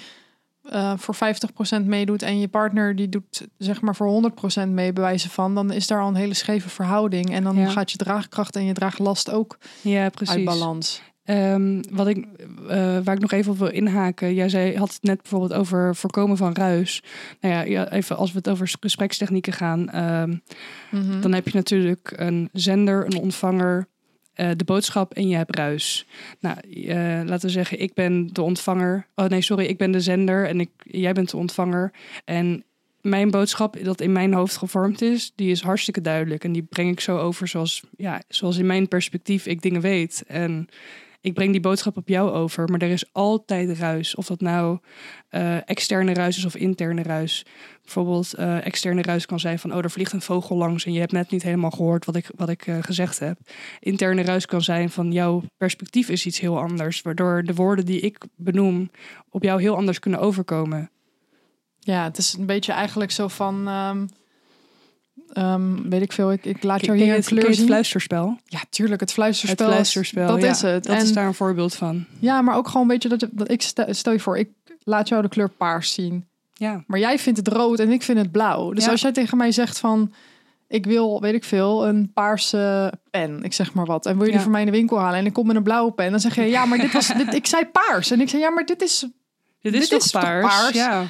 [0.63, 1.15] eh, voor
[1.81, 4.31] 50% meedoet en je partner die doet zeg maar voor
[4.67, 7.33] 100% mee bij wijze van, dan is daar al een hele scheve verhouding.
[7.35, 7.69] En dan Ja.
[7.69, 10.45] gaat je draagkracht en je draaglast ook Ja, uit precies.
[10.45, 11.03] balans.
[11.29, 12.27] Ehm, wat ik,
[12.69, 14.35] eh, waar ik nog even op wil inhaken.
[14.35, 17.03] Jij zei, had het net bijvoorbeeld over voorkomen van ruis.
[17.41, 19.89] Nou ja, ja, even als we het over gesprekstechnieken gaan.
[19.91, 20.37] ehm,
[20.91, 21.21] Mhm.
[21.21, 23.89] Dan heb je natuurlijk een zender, een ontvanger,
[24.35, 26.07] eh, de boodschap en je hebt ruis.
[26.41, 29.07] Nou, eh, laten we zeggen, ik ben de ontvanger.
[29.15, 31.93] Oh nee, sorry, ik ben de zender en ik, jij bent de ontvanger.
[32.25, 32.65] En
[33.01, 36.45] mijn boodschap, dat in mijn hoofd gevormd is, die is hartstikke duidelijk.
[36.45, 40.25] En die breng ik zo over zoals, ja, zoals in mijn perspectief ik dingen weet.
[40.27, 40.69] En
[41.29, 44.15] ik breng die boodschap op jou over, maar er is altijd ruis.
[44.15, 44.79] Of dat nou
[45.29, 47.47] eh, externe ruis is of interne ruis.
[47.83, 51.01] Bijvoorbeeld eh, externe ruis kan zijn van, oh, er vliegt een vogel langs en je
[51.01, 53.39] hebt net niet helemaal gehoord wat ik, wat ik eh, gezegd heb.
[53.81, 58.01] Interne ruis kan zijn van, jouw perspectief is iets heel anders, waardoor de woorden die
[58.01, 58.91] ik benoem
[59.31, 60.91] op jou heel anders kunnen overkomen.
[61.79, 63.69] Ja, het is een beetje eigenlijk zo van...
[63.69, 64.07] ehm,
[65.33, 67.67] ehm, weet ik veel, ik, ik laat jou hier een het, je kleur het zien.
[67.67, 68.39] fluisterspel?
[68.45, 69.67] Ja, tuurlijk, het fluisterspel.
[69.67, 70.85] het is- fluisterspel, Dat ja, is het.
[70.85, 72.05] Dat en, is daar een voorbeeld van.
[72.19, 74.49] Ja, maar ook gewoon een beetje dat, ik stel, je voor, ik
[74.83, 76.27] laat jou de kleur paars zien.
[76.55, 78.73] Ja, Maar jij vindt het rood en ik vind het blauw.
[78.73, 78.91] Dus Ja.
[78.91, 80.13] als jij tegen mij zegt van...
[80.69, 83.43] Ik wil, weet ik veel, een paarse pen.
[83.43, 84.07] Ik zeg maar wat.
[84.07, 84.43] En wil je die Ja.
[84.43, 85.19] voor mij in de winkel halen?
[85.19, 86.11] En ik kom met een blauwe pen.
[86.11, 87.07] Dan zeg je, ja, maar dit was...
[87.17, 88.11] dit, ik zei paars.
[88.11, 89.07] En ik zei, ja, maar dit is...
[89.61, 90.47] dit is Dit toch is toch paars?
[90.47, 91.09] paars?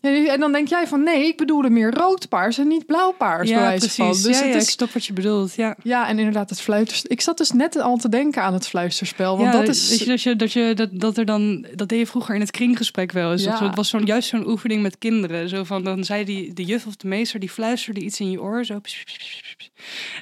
[0.00, 0.32] Ja.
[0.32, 3.48] En dan denk jij van, nee, ik bedoelde meer rood-paars en niet blauw-paars.
[3.48, 4.22] ja, precies.
[4.22, 5.54] Dus ja, het ja, is, ik snap wat je bedoelt.
[5.54, 5.76] Ja.
[5.82, 7.10] ja, en inderdaad het fluisterspel.
[7.12, 9.38] Ik zat dus net al te denken aan het fluisterspel.
[9.38, 9.98] Want dat is...
[9.98, 12.50] je, dat, je, dat, je, dat, dat er dan, dat deed je vroeger in het
[12.50, 13.44] kringgesprek wel eens.
[13.44, 15.48] Het was zo'n, juist zo'n oefening met kinderen.
[15.48, 18.40] Zo van, dan zei die, de juf of de meester, die fluisterde iets in je
[18.40, 18.64] oor.
[18.64, 18.80] Zo.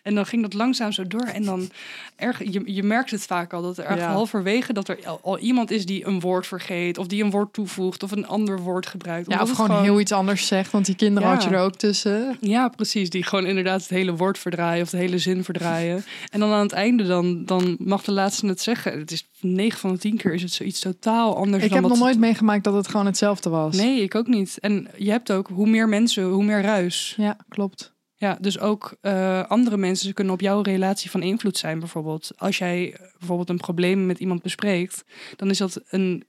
[0.03, 1.27] En dan ging dat langzaam zo door.
[1.27, 1.71] En dan,
[2.17, 5.39] erg, je, je merkt het vaak al, dat er echt halverwege dat er al, al
[5.39, 6.99] iemand is die een woord vergeet.
[6.99, 9.31] Of die een woord toevoegt of een ander woord gebruikt.
[9.31, 10.71] ja, of het gewoon, heel iets anders zegt.
[10.73, 11.35] Want die kinderen Ja.
[11.35, 12.37] had je er ook tussen.
[12.41, 13.11] Ja, precies.
[13.11, 16.05] Die gewoon inderdaad het hele woord verdraaien of de hele zin verdraaien.
[16.31, 18.99] En dan aan het einde, dan, dan mag de laatste het zeggen.
[18.99, 21.89] Het is 9 van de 10 keer is het zoiets totaal anders Ik dan heb
[21.89, 23.77] nog het- nooit meegemaakt dat het gewoon hetzelfde was.
[23.77, 24.59] Nee, ik ook niet.
[24.61, 27.15] En je hebt ook, hoe meer mensen, hoe meer ruis.
[27.17, 27.97] Ja, klopt.
[28.21, 32.31] Ja, dus ook eh, andere mensen kunnen op jouw relatie van invloed zijn, bijvoorbeeld.
[32.37, 35.05] Als jij bijvoorbeeld een probleem met iemand bespreekt,
[35.37, 36.25] dan is dat een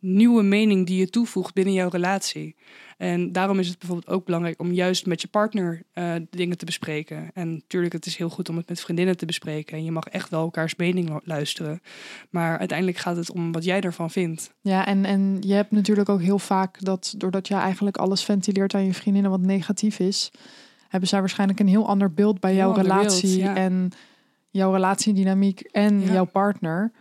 [0.00, 2.56] nieuwe mening die je toevoegt binnen jouw relatie.
[2.96, 6.64] En daarom is het bijvoorbeeld ook belangrijk om juist met je partner eh, dingen te
[6.64, 7.30] bespreken.
[7.34, 9.76] En natuurlijk, het is heel goed om het met vriendinnen te bespreken.
[9.76, 11.80] En je mag echt wel elkaars mening lu- luisteren.
[12.30, 14.54] Maar uiteindelijk gaat het om wat jij ervan vindt.
[14.60, 18.74] Ja, en, en je hebt natuurlijk ook heel vaak dat doordat jij eigenlijk alles ventileert
[18.74, 20.30] aan je vriendinnen wat negatief is,
[20.88, 23.56] hebben zij waarschijnlijk een heel ander beeld bij Heel jouw beeld, relatie ja.
[23.56, 23.90] en
[24.50, 26.12] jouw relatiedynamiek en Ja.
[26.12, 26.92] jouw partner.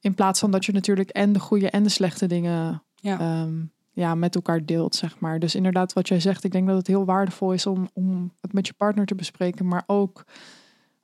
[0.00, 3.20] In plaats van dat je natuurlijk en de goede en de slechte dingen Ja.
[3.20, 3.52] ehm,
[3.92, 5.38] ja, met elkaar deelt, zeg maar.
[5.38, 8.52] Dus inderdaad, wat jij zegt, ik denk dat het heel waardevol is om, om het
[8.52, 10.24] met je partner te bespreken, maar ook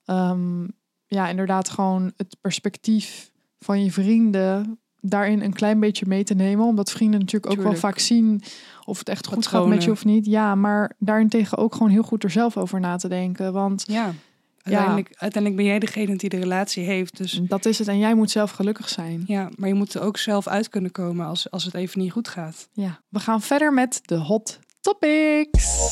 [0.05, 0.67] ehm,
[1.07, 6.67] ja, inderdaad gewoon het perspectief van je vrienden daarin een klein beetje mee te nemen.
[6.67, 7.81] Omdat vrienden natuurlijk ook Tuurlijk.
[7.81, 8.43] wel vaak zien
[8.85, 10.27] of het echt goed gaat met je of niet.
[10.27, 13.53] Ja, maar daarentegen ook gewoon heel goed er zelf over na te denken.
[13.53, 14.13] Want Ja.
[14.67, 17.17] Uiteindelijk, uiteindelijk ben jij degene die de relatie heeft.
[17.17, 17.89] Dus dat is het.
[17.89, 19.23] En jij moet zelf gelukkig zijn.
[19.27, 22.13] ja, maar je moet er ook zelf uit kunnen komen als, als het even niet
[22.13, 22.69] goed gaat.
[22.73, 25.91] Ja, we gaan verder met de hot topics.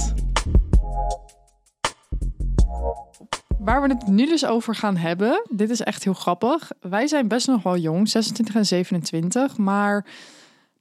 [3.59, 6.71] Waar we het nu dus over gaan hebben, dit is echt heel grappig.
[6.81, 10.07] Wij zijn best nog wel jong, 26 en 27, maar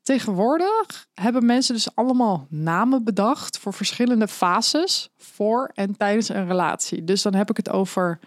[0.04, 7.04] tegenwoordig hebben mensen dus allemaal namen bedacht voor verschillende fases voor en tijdens een relatie.
[7.04, 8.20] Dus dan heb ik het over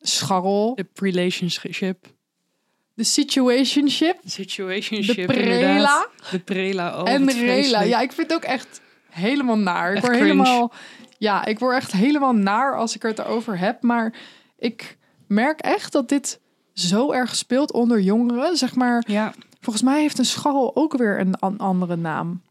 [0.00, 2.06] scharrel, De relationship.
[2.94, 5.16] de situationship Situationship.
[5.28, 5.68] De prela.
[5.68, 6.08] inderdaad.
[6.30, 7.00] De prela.
[7.02, 7.80] Oh, en de rela.
[7.82, 9.94] Ja, ik vind het ook echt helemaal naar.
[9.94, 10.26] Ik word cringe.
[10.28, 10.72] helemaal,
[11.18, 13.82] ja, ik word echt helemaal naar als ik het erover heb.
[13.82, 14.14] Maar
[14.58, 16.40] ik merk echt dat dit
[16.72, 18.56] zo erg speelt onder jongeren.
[18.56, 22.42] Zeg maar, Ja, volgens mij heeft een scharrel ook weer een an- andere naam.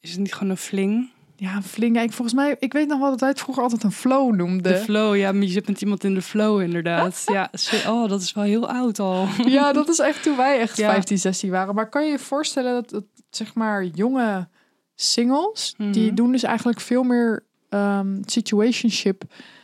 [0.00, 1.10] is het niet gewoon een fling?
[1.36, 1.96] Ja, een fling.
[1.96, 4.34] Ja, ik, volgens mij, ik weet nog wel dat wij het vroeger altijd een flow
[4.34, 4.72] noemden.
[4.72, 7.24] De flow, ja, maar je zit met iemand in de flow inderdaad.
[7.32, 7.50] Ja,
[7.86, 9.26] oh, dat is wel heel oud al.
[9.46, 10.90] Ja, dat is echt toen wij echt Ja.
[10.90, 11.74] 15, 16 waren.
[11.74, 14.48] Maar kan je je voorstellen dat, dat zeg maar jonge
[14.94, 16.14] singles, die Mhm.
[16.14, 19.22] doen dus eigenlijk veel meer ehm, situationship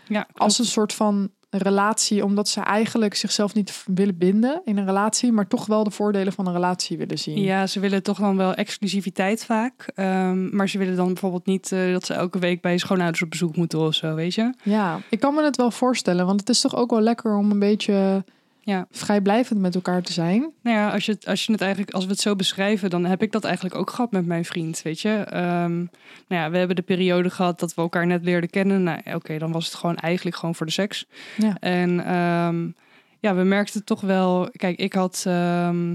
[0.09, 4.87] Ja, als een soort van relatie, omdat ze eigenlijk zichzelf niet willen binden in een
[4.87, 7.41] relatie, maar toch wel de voordelen van een relatie willen zien.
[7.41, 9.91] Ja, ze willen toch dan wel exclusiviteit vaak.
[9.95, 13.31] Ehm, maar ze willen dan bijvoorbeeld niet eh, dat ze elke week bij schoonouders op
[13.31, 14.55] bezoek moeten of zo, weet je?
[14.63, 17.51] Ja, ik kan me het wel voorstellen, want het is toch ook wel lekker om
[17.51, 18.25] een beetje
[18.67, 18.87] Ja.
[18.91, 20.41] vrijblijvend met elkaar te zijn.
[20.63, 23.23] Nou ja, als, je als, je het eigenlijk, als we het zo beschrijven, dan heb
[23.23, 25.11] ik dat eigenlijk ook gehad met mijn vriend, weet je.
[25.11, 25.77] Ehm,
[26.29, 28.83] nou ja, we hebben de periode gehad dat we elkaar net leerden kennen.
[28.83, 31.07] Nou, oké, dan was het gewoon eigenlijk gewoon voor de seks.
[31.37, 31.57] Ja.
[31.61, 32.69] En ehm,
[33.21, 34.49] ja, we merkten toch wel...
[34.53, 35.25] Kijk, ik had...
[35.27, 35.95] ehm,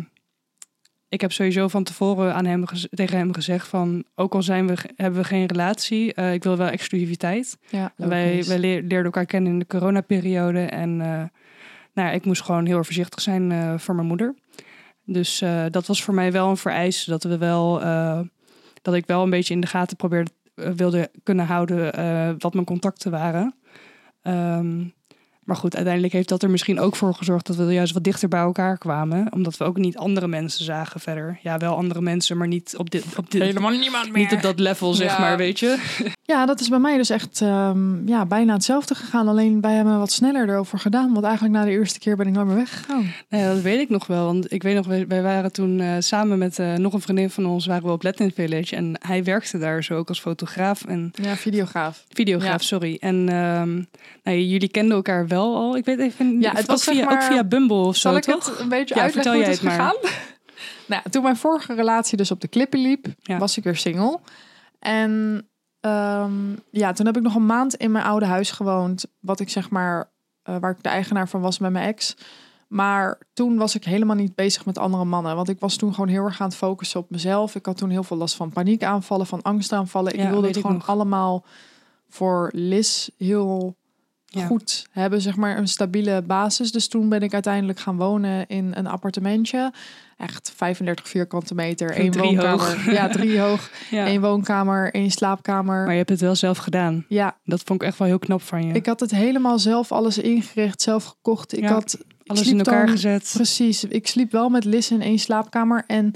[1.09, 4.03] ik heb sowieso van tevoren aan hem tegen hem gezegd van...
[4.15, 7.57] Ook al zijn we, hebben we geen relatie, eh, ik wil wel exclusiviteit.
[7.69, 10.59] Ja, Wij, wij leer- leerden elkaar kennen in de coronaperiode.
[10.59, 11.23] En eh,
[11.99, 14.35] nou ik moest gewoon heel voorzichtig zijn eh, voor mijn moeder.
[15.05, 17.09] Dus eh, dat was voor mij wel een vereiste.
[17.09, 18.19] Dat we wel eh,
[18.81, 21.91] dat ik wel een beetje in de gaten probeerde wilde kunnen houden
[22.39, 23.55] wat mijn contacten waren.
[24.21, 24.85] Ehm,
[25.49, 28.27] Maar goed, uiteindelijk heeft dat er misschien ook voor gezorgd dat we juist wat dichter
[28.29, 29.27] bij elkaar kwamen.
[29.33, 31.39] Omdat we ook niet andere mensen zagen verder.
[31.41, 34.21] Ja, wel andere mensen, maar niet op dit, op dit Helemaal niemand meer.
[34.21, 35.19] niet op dat level, zeg Ja.
[35.19, 35.77] maar, weet je.
[36.23, 39.27] Ja, dat is bij mij dus echt ehm, ja, bijna hetzelfde gegaan.
[39.27, 41.13] Alleen wij hebben wat sneller erover gedaan.
[41.13, 43.11] Want eigenlijk na de eerste keer ben ik nooit meer weggegaan.
[43.29, 44.25] Nou ja, dat weet ik nog wel.
[44.25, 47.29] Want ik weet nog, wij, wij waren toen eh, samen met eh, nog een vriendin
[47.29, 48.75] van ons, waren we op Latin Village.
[48.75, 52.03] En hij werkte daar zo ook als fotograaf en Ja, videograaf.
[52.09, 52.67] videograaf, Ja.
[52.67, 52.97] sorry.
[52.99, 53.73] En ehm,
[54.23, 55.77] nou, jullie kenden elkaar wel al.
[55.77, 58.23] Ik weet even, Ja, het was zeg via, ook via Bumble of zo, Zal ik
[58.23, 58.45] toch?
[58.49, 59.73] het een beetje Ja, uitleggen vertel hoe het is maar.
[59.73, 59.95] gegaan?
[60.87, 63.37] nou, toen mijn vorige relatie dus op de klippen liep, Ja.
[63.37, 64.19] was ik weer single.
[64.79, 65.43] En
[65.79, 66.33] ehm,
[66.71, 69.05] ja, toen heb ik nog een maand in mijn oude huis gewoond.
[69.19, 70.09] Wat ik zeg maar,
[70.43, 72.15] eh, waar ik de eigenaar van was met mijn ex.
[72.67, 75.35] Maar toen was ik helemaal niet bezig met andere mannen.
[75.35, 77.55] Want ik was toen gewoon heel erg aan het focussen op mezelf.
[77.55, 80.13] Ik had toen heel veel last van paniekaanvallen, van angstaanvallen.
[80.19, 80.89] Ik wilde het gewoon nog.
[80.89, 81.45] allemaal
[82.09, 83.75] voor Liz heel
[84.31, 84.45] Ja.
[84.45, 86.71] goed hebben, zeg maar, een stabiele basis.
[86.71, 89.73] Dus toen ben ik uiteindelijk gaan wonen in een appartementje.
[90.17, 92.51] Echt 35 vierkante meter, één Drie woonkamer.
[92.65, 92.85] hoog.
[92.97, 93.69] Ja, drie hoog.
[93.89, 94.05] Ja.
[94.05, 95.81] Één woonkamer, één slaapkamer.
[95.83, 97.05] Maar je hebt het wel zelf gedaan.
[97.07, 98.73] ja, Dat vond ik echt wel heel knap van je.
[98.73, 101.53] ik had het helemaal zelf alles ingericht, zelf gekocht.
[101.57, 103.31] Ik Ja, had ik Alles in elkaar dan- gezet.
[103.33, 103.83] Precies.
[103.83, 105.83] Ik sliep wel met Liz in één slaapkamer.
[105.87, 106.11] En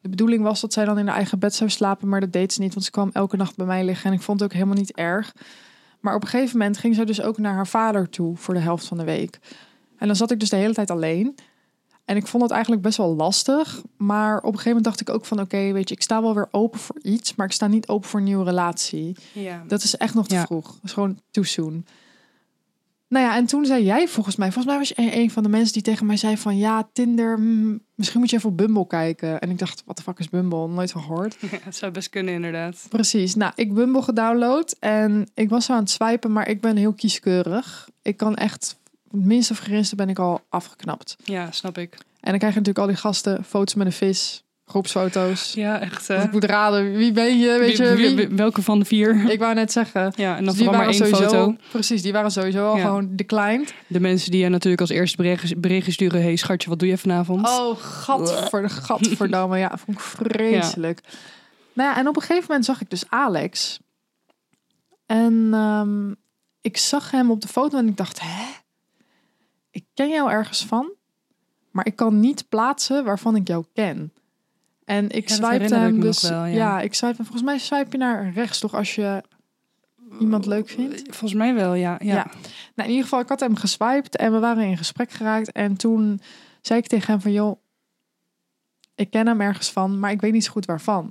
[0.00, 2.08] de bedoeling was dat zij dan in haar eigen bed zou slapen.
[2.08, 4.10] Maar dat deed ze niet, want ze kwam elke nacht bij mij liggen.
[4.10, 5.32] En ik vond het ook helemaal niet erg.
[6.06, 8.60] Maar op een gegeven moment ging zij dus ook naar haar vader toe voor de
[8.60, 9.38] helft van de week.
[9.96, 11.34] En dan zat ik dus de hele tijd alleen.
[12.04, 13.82] En ik vond het eigenlijk best wel lastig.
[13.96, 15.40] Maar op een gegeven moment dacht ik ook van...
[15.40, 17.34] oké, weet je, ik sta wel weer open voor iets...
[17.34, 19.16] maar ik sta niet open voor een nieuwe relatie.
[19.32, 19.64] Ja.
[19.66, 20.44] Dat is echt nog te Ja.
[20.44, 20.66] vroeg.
[20.66, 21.86] Dat is gewoon too soon.
[23.08, 24.52] Nou ja, en toen zei jij volgens mij...
[24.52, 26.58] Volgens mij was je een, van de mensen die tegen mij zei van...
[26.58, 29.40] Ja, Tinder, hmm, misschien moet je even op Bumble kijken.
[29.40, 30.68] En ik dacht, wat de fuck is Bumble?
[30.68, 31.36] Nooit van gehoord.
[31.50, 32.86] Ja, het zou best kunnen, inderdaad.
[32.88, 33.34] Precies.
[33.34, 34.76] Nou, ik Bumble gedownload.
[34.80, 37.88] En ik was zo aan het swipen, maar ik ben heel kieskeurig.
[38.02, 38.78] Ik kan echt...
[39.10, 41.16] Het minste of geringste ben ik al afgeknapt.
[41.24, 41.94] Ja, snap ik.
[41.94, 43.44] En dan krijg je natuurlijk al die gasten...
[43.44, 45.52] Foto's met een vis, groepsfoto's.
[45.52, 46.10] Ja, echt.
[46.10, 47.58] Eh, ik moet raden, wie ben je?
[47.58, 48.28] Weet wie- je, wie- wie?
[48.28, 49.30] welke van de vier?
[49.30, 50.12] Ik wou net zeggen...
[50.16, 51.56] Ja, en dan Dus die vooral maar waren één sowieso, foto.
[51.70, 52.82] Precies, die waren sowieso al Ja.
[52.84, 53.74] gewoon declined.
[53.86, 56.22] De mensen die je natuurlijk als eerste bericht, berichtje sturen...
[56.22, 57.48] hey, schatje, wat doe je vanavond?
[57.48, 59.58] Oh, gat voor de gadverdamme.
[59.58, 61.00] Ja, vond ik vreselijk.
[61.72, 63.78] Nou ja, en op een gegeven moment zag ik dus Alex.
[65.06, 66.10] En ehm,
[66.60, 68.44] ik zag hem op de foto en ik dacht, hè?
[69.70, 70.90] Ik ken jou ergens van,
[71.70, 74.12] maar ik kan niet plaatsen waarvan ik jou ken.
[74.86, 76.22] En ik Ja, swipe hem dus.
[76.22, 76.54] wel, ja.
[76.54, 76.80] ja.
[76.80, 77.24] ik swipe hem.
[77.24, 79.22] Volgens mij swipe je naar rechts toch als je
[80.20, 81.02] iemand leuk vindt.
[81.02, 81.96] Volgens mij wel, ja.
[82.02, 82.14] ja.
[82.14, 82.26] Ja.
[82.74, 85.52] Nou, in ieder geval, ik had hem geswiped en we waren in gesprek geraakt.
[85.52, 86.20] En toen
[86.60, 87.60] zei ik tegen hem van, joh,
[88.94, 91.10] ik ken hem ergens van, maar ik weet niet zo goed waarvan.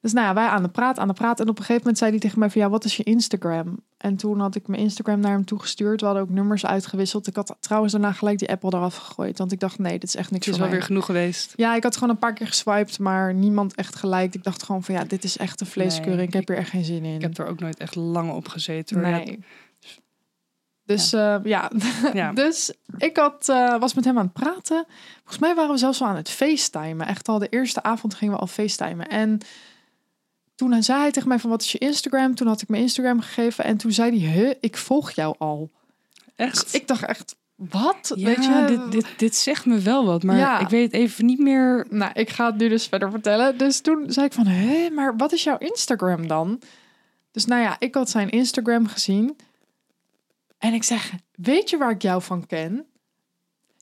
[0.00, 1.40] Dus nou ja, wij aan de praat, aan de praat.
[1.40, 3.84] En op een gegeven moment zei hij tegen mij van, ja, wat is je Instagram?
[3.96, 6.00] En toen had ik mijn Instagram naar hem toegestuurd.
[6.00, 7.26] We hadden ook nummers uitgewisseld.
[7.26, 9.38] Ik had trouwens daarna gelijk die Apple eraf gegooid.
[9.38, 10.78] Want ik dacht, nee, dit is echt niks Het is wel mij.
[10.78, 11.52] weer genoeg geweest.
[11.56, 14.34] Ja, ik had gewoon een paar keer geswiped, maar niemand echt gelijk.
[14.34, 16.16] Ik dacht gewoon van, ja, dit is echt een vleeskeuring.
[16.16, 17.14] Nee, ik heb hier echt geen zin in.
[17.14, 18.96] Ik heb er ook nooit echt lang op gezeten.
[18.96, 19.10] hoor.
[19.10, 19.38] Nee.
[20.84, 21.70] Dus ja, ja.
[22.12, 22.32] Ja.
[22.42, 24.86] dus ik had, eh, was met hem aan het praten.
[25.16, 27.06] Volgens mij waren we zelfs al aan het facetimen.
[27.06, 29.08] Echt al de eerste avond gingen we al facetimen.
[29.08, 29.40] En
[30.56, 32.34] toen zei hij tegen mij van wat is je Instagram?
[32.34, 33.64] Toen had ik mijn Instagram gegeven.
[33.64, 35.70] En toen zei hij, huh, ik volg jou al.
[36.36, 36.62] Echt?
[36.62, 38.12] Dus ik dacht echt, wat?
[38.14, 38.64] ja, Weet je?
[38.66, 40.58] Dit, dit, dit zegt me wel wat, maar Ja.
[40.58, 41.86] ik weet even niet meer.
[41.90, 43.58] Nou, ik ga het nu dus verder vertellen.
[43.58, 46.60] Dus toen zei ik van, hé, maar wat is jouw Instagram dan?
[47.30, 49.36] Dus nou ja, ik had zijn Instagram gezien.
[50.58, 52.86] En ik zeg, weet je waar ik jou van ken?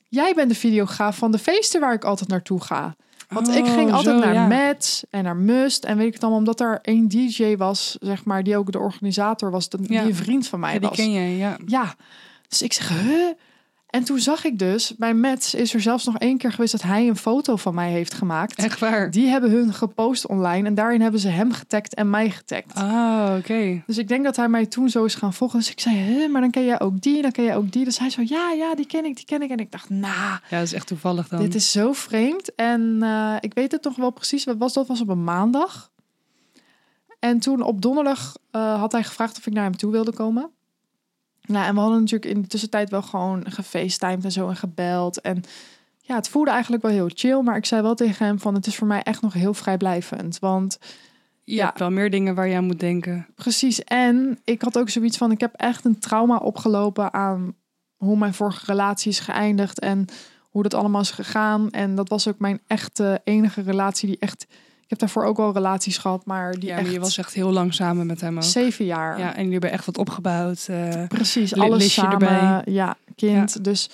[0.07, 2.95] Jij bent de videograaf van de feesten waar ik altijd naartoe ga.
[3.29, 4.47] Want ik Oh, ging altijd zo, naar ja.
[4.47, 5.83] Mets en naar Must.
[5.83, 8.79] En weet ik het allemaal, omdat er één DJ was, zeg maar, die ook de
[8.79, 9.69] organisator was.
[9.69, 10.01] Die Ja.
[10.03, 10.97] een vriend van mij Ja, die was.
[10.97, 11.57] ken je, ja.
[11.65, 11.95] Ja,
[12.47, 13.31] dus ik zeg, huh?
[13.95, 16.81] En toen zag ik dus, bij Mets is er zelfs nog één keer geweest dat
[16.81, 18.55] hij een foto van mij heeft gemaakt.
[18.55, 19.11] Echt waar.
[19.11, 22.73] Die hebben hun gepost online en daarin hebben ze hem getagd en mij getagd.
[22.73, 23.83] Ah, oké.
[23.85, 25.59] Dus ik denk dat hij mij toen zo is gaan volgen.
[25.59, 27.85] Dus ik zei, huh, maar dan ken jij ook die, dan ken jij ook die.
[27.85, 29.49] Dus hij zo, ja, ja, die ken ik, die ken ik.
[29.49, 31.39] En ik dacht, nou, Ja, dat is echt toevallig dan.
[31.39, 32.55] dit is zo vreemd.
[32.55, 35.91] En eh, ik weet het nog wel precies, wat was, dat was op een maandag.
[37.19, 40.51] En toen op donderdag eh, had hij gevraagd of ik naar hem toe wilde komen.
[41.47, 45.21] Nou, en we hadden natuurlijk in de tussentijd wel gewoon gefacetimed en zo en gebeld.
[45.21, 45.43] En
[46.01, 47.41] ja, het voelde eigenlijk wel heel chill.
[47.41, 50.39] Maar ik zei wel tegen hem van, het is voor mij echt nog heel vrijblijvend.
[50.39, 50.77] Want
[51.43, 51.65] Je ja.
[51.65, 53.27] hebt wel meer dingen waar je aan moet denken.
[53.35, 53.83] Precies.
[53.83, 57.55] En ik had ook zoiets van: ik heb echt een trauma opgelopen aan
[57.95, 60.05] hoe mijn vorige relatie is geëindigd en
[60.49, 61.71] hoe dat allemaal is gegaan.
[61.71, 64.47] En dat was ook mijn echte enige relatie die echt
[64.85, 67.51] Ik heb daarvoor ook wel relaties gehad, maar die Ja, echt je was echt heel
[67.51, 68.43] lang samen met hem ook.
[68.43, 69.19] zeven jaar.
[69.19, 70.65] Ja, en jullie hebben echt wat opgebouwd.
[70.69, 72.11] eh, Precies, alles samen.
[72.11, 72.73] erbij.
[72.73, 73.63] Ja, kind.
[73.63, 73.89] Dus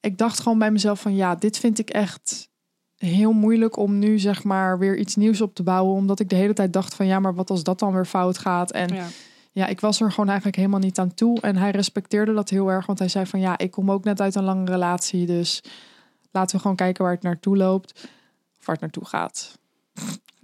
[0.00, 2.48] ik dacht gewoon bij mezelf van ja, dit vind ik echt
[2.96, 5.94] heel moeilijk om nu zeg maar weer iets nieuws op te bouwen.
[5.94, 8.38] Omdat ik de hele tijd dacht van ja, maar wat als dat dan weer fout
[8.38, 8.72] gaat?
[8.72, 9.06] En ja.
[9.52, 9.66] ja.
[9.66, 11.40] ik was er gewoon eigenlijk helemaal niet aan toe.
[11.40, 12.86] En hij respecteerde dat heel erg.
[12.86, 15.26] Want hij zei van ja, ik kom ook net uit een lange relatie.
[15.26, 15.62] Dus
[16.30, 17.92] laten we gewoon kijken waar het naartoe loopt.
[18.58, 19.58] Of waar het naartoe gaat.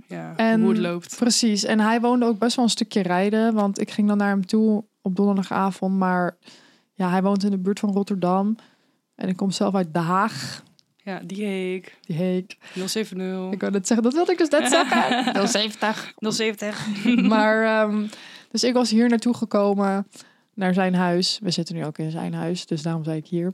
[0.07, 1.17] Ja, En- hoe het loopt.
[1.17, 1.65] Precies.
[1.65, 3.55] En hij woonde ook best wel een stukje rijden.
[3.55, 5.99] Want ik ging dan naar hem toe op donderdagavond.
[5.99, 6.37] Maar
[6.95, 8.57] ja, hij woont in de buurt van Rotterdam.
[9.15, 10.63] En ik kom zelf uit Den Haag.
[10.97, 11.99] Ja, die heek.
[12.01, 12.57] Die heet.
[12.87, 13.51] 070.
[13.53, 15.49] Ik wou net zeggen, dat wilde ik dus net zeggen.
[15.49, 16.13] 070.
[16.19, 16.87] 070.
[17.29, 18.07] Maar, ehm,
[18.51, 20.07] dus ik was hier naartoe gekomen.
[20.55, 21.39] Naar zijn huis.
[21.43, 22.67] We zitten nu ook in zijn huis.
[22.67, 23.53] Dus daarom zei ik hier.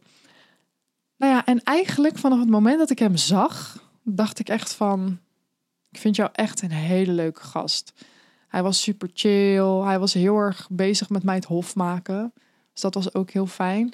[1.16, 3.82] Nou ja, en eigenlijk vanaf het moment dat ik hem zag.
[4.02, 5.18] Dacht ik echt van...
[5.90, 7.92] Ik vind jou echt een hele leuke gast.
[8.48, 9.80] Hij was super chill.
[9.84, 12.32] Hij was heel erg bezig met mij het hof maken.
[12.72, 13.92] Dus dat was ook heel fijn.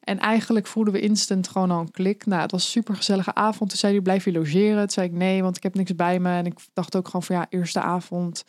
[0.00, 2.26] En eigenlijk voelden we instant gewoon al een klik.
[2.26, 3.70] Nou, het was een super gezellige avond.
[3.70, 4.78] Toen zei hij, blijf je logeren?
[4.80, 6.30] Toen zei ik, nee, want ik heb niks bij me.
[6.36, 8.44] En ik dacht ook gewoon van, ja, eerste avond.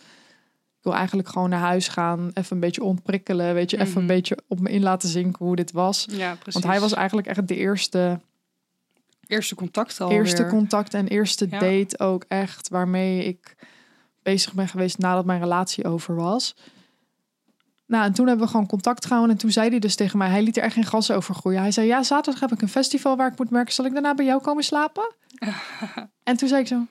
[0.78, 2.32] Ik wil eigenlijk gewoon naar huis gaan.
[2.34, 3.54] Even een beetje ontprikkelen.
[3.54, 4.00] Weet je, even Mhm.
[4.00, 6.06] een beetje op me in laten zinken hoe dit was.
[6.10, 6.54] Ja, precies.
[6.54, 8.20] Want hij was eigenlijk echt de eerste,
[9.28, 11.60] Eerste contact al eerste contact en eerste Ja.
[11.60, 12.70] date ook echt.
[12.70, 13.56] Waarmee ik
[14.24, 16.56] bezig ben geweest nadat mijn relatie over was.
[17.88, 19.32] Nou, en toen hebben we gewoon contact gehouden.
[19.36, 21.60] En toen zei hij dus tegen mij, hij liet er echt geen gas over groeien.
[21.62, 23.74] Hij zei, ja, zaterdag heb ik een festival waar ik moet werken.
[23.74, 25.14] Zal ik daarna bij jou komen slapen?
[26.24, 26.86] en toen zei ik zo,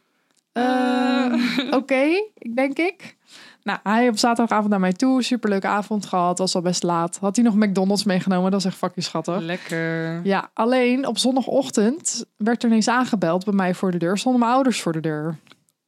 [0.52, 2.04] "Ehm, oké,
[2.38, 3.16] ik denk ik.
[3.64, 5.22] Nou, hij op zaterdagavond naar mij toe.
[5.22, 6.38] Superleuke avond gehad.
[6.38, 7.18] Was al best laat.
[7.20, 8.50] Had hij nog McDonald's meegenomen.
[8.50, 9.40] Dat is echt fucking schattig.
[9.40, 10.20] Lekker.
[10.24, 14.18] Ja, alleen op zondagochtend werd er ineens aangebeld bij mij voor de deur.
[14.18, 15.38] Stonden mijn ouders voor de deur.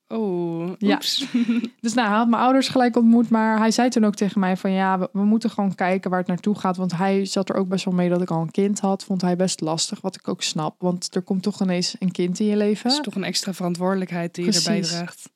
[0.09, 1.01] Oh, Ja.
[1.81, 3.29] Dus nou, hij had mijn ouders gelijk ontmoet.
[3.31, 6.19] Maar hij zei toen ook tegen mij van ja, we, we moeten gewoon kijken waar
[6.19, 6.77] het naartoe gaat.
[6.77, 9.05] Want hij zat er ook best wel mee dat ik al een kind had.
[9.05, 10.75] Vond hij best lastig, wat ik ook snap.
[10.79, 12.89] Want er komt toch ineens een kind in je leven.
[12.89, 15.35] Dat is toch een extra verantwoordelijkheid die je erbij draagt.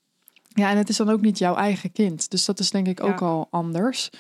[0.61, 2.31] Ja, en het is dan ook niet jouw eigen kind.
[2.31, 3.27] Dus dat is denk ik ook Ja.
[3.27, 4.11] al anders.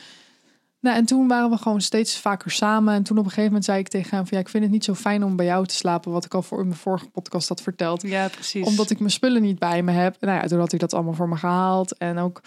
[0.80, 2.94] Nou, en toen waren we gewoon steeds vaker samen.
[2.94, 4.36] En toen op een gegeven moment zei ik tegen hem van...
[4.36, 6.12] ja, ik vind het niet zo fijn om bij jou te slapen...
[6.12, 8.02] wat ik al voor in mijn vorige podcast had verteld.
[8.02, 8.66] Ja, precies.
[8.66, 10.16] Omdat ik mijn spullen niet bij me heb.
[10.20, 11.96] Nou ja, toen had hij dat allemaal voor me gehaald.
[11.96, 12.40] En ook,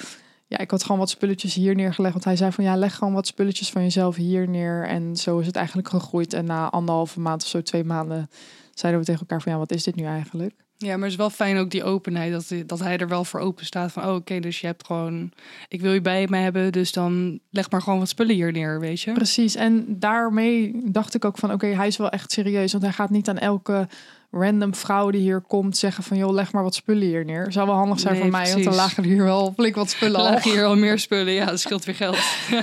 [0.47, 2.13] ja, ik had gewoon wat spulletjes hier neergelegd.
[2.13, 4.88] Want hij zei van, ja, leg gewoon wat spulletjes van jezelf hier neer.
[4.88, 6.34] En zo is het eigenlijk gegroeid.
[6.34, 8.29] En na anderhalve maand of zo, twee maanden...
[8.73, 10.62] zeiden we tegen elkaar van, ja, wat is dit nu eigenlijk?
[10.83, 12.31] Ja, maar het is wel fijn ook die openheid.
[12.31, 13.91] Dat, hij- dat hij er wel voor open staat.
[13.91, 15.31] Van, oh, oké, dus je hebt gewoon...
[15.67, 18.79] Ik wil je bij me hebben, dus dan leg maar gewoon wat spullen hier neer,
[18.79, 19.11] weet je?
[19.11, 19.55] Precies.
[19.55, 22.71] En daarmee dacht ik ook van, oké, hij is wel echt serieus.
[22.71, 23.87] Want hij gaat niet aan elke
[24.31, 27.51] random vrouw die hier komt zeggen van, joh, leg maar wat spullen hier neer.
[27.51, 28.81] Zou wel handig zijn Nee, voor mij, want dan precies.
[28.81, 30.23] lagen er hier wel flink wat spullen al.
[30.31, 31.33] lagen hier al meer spullen.
[31.33, 32.17] Ja, dat scheelt weer geld.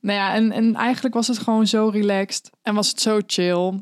[0.00, 3.72] Nou ja, en, en eigenlijk was het gewoon zo relaxed en was het zo chill.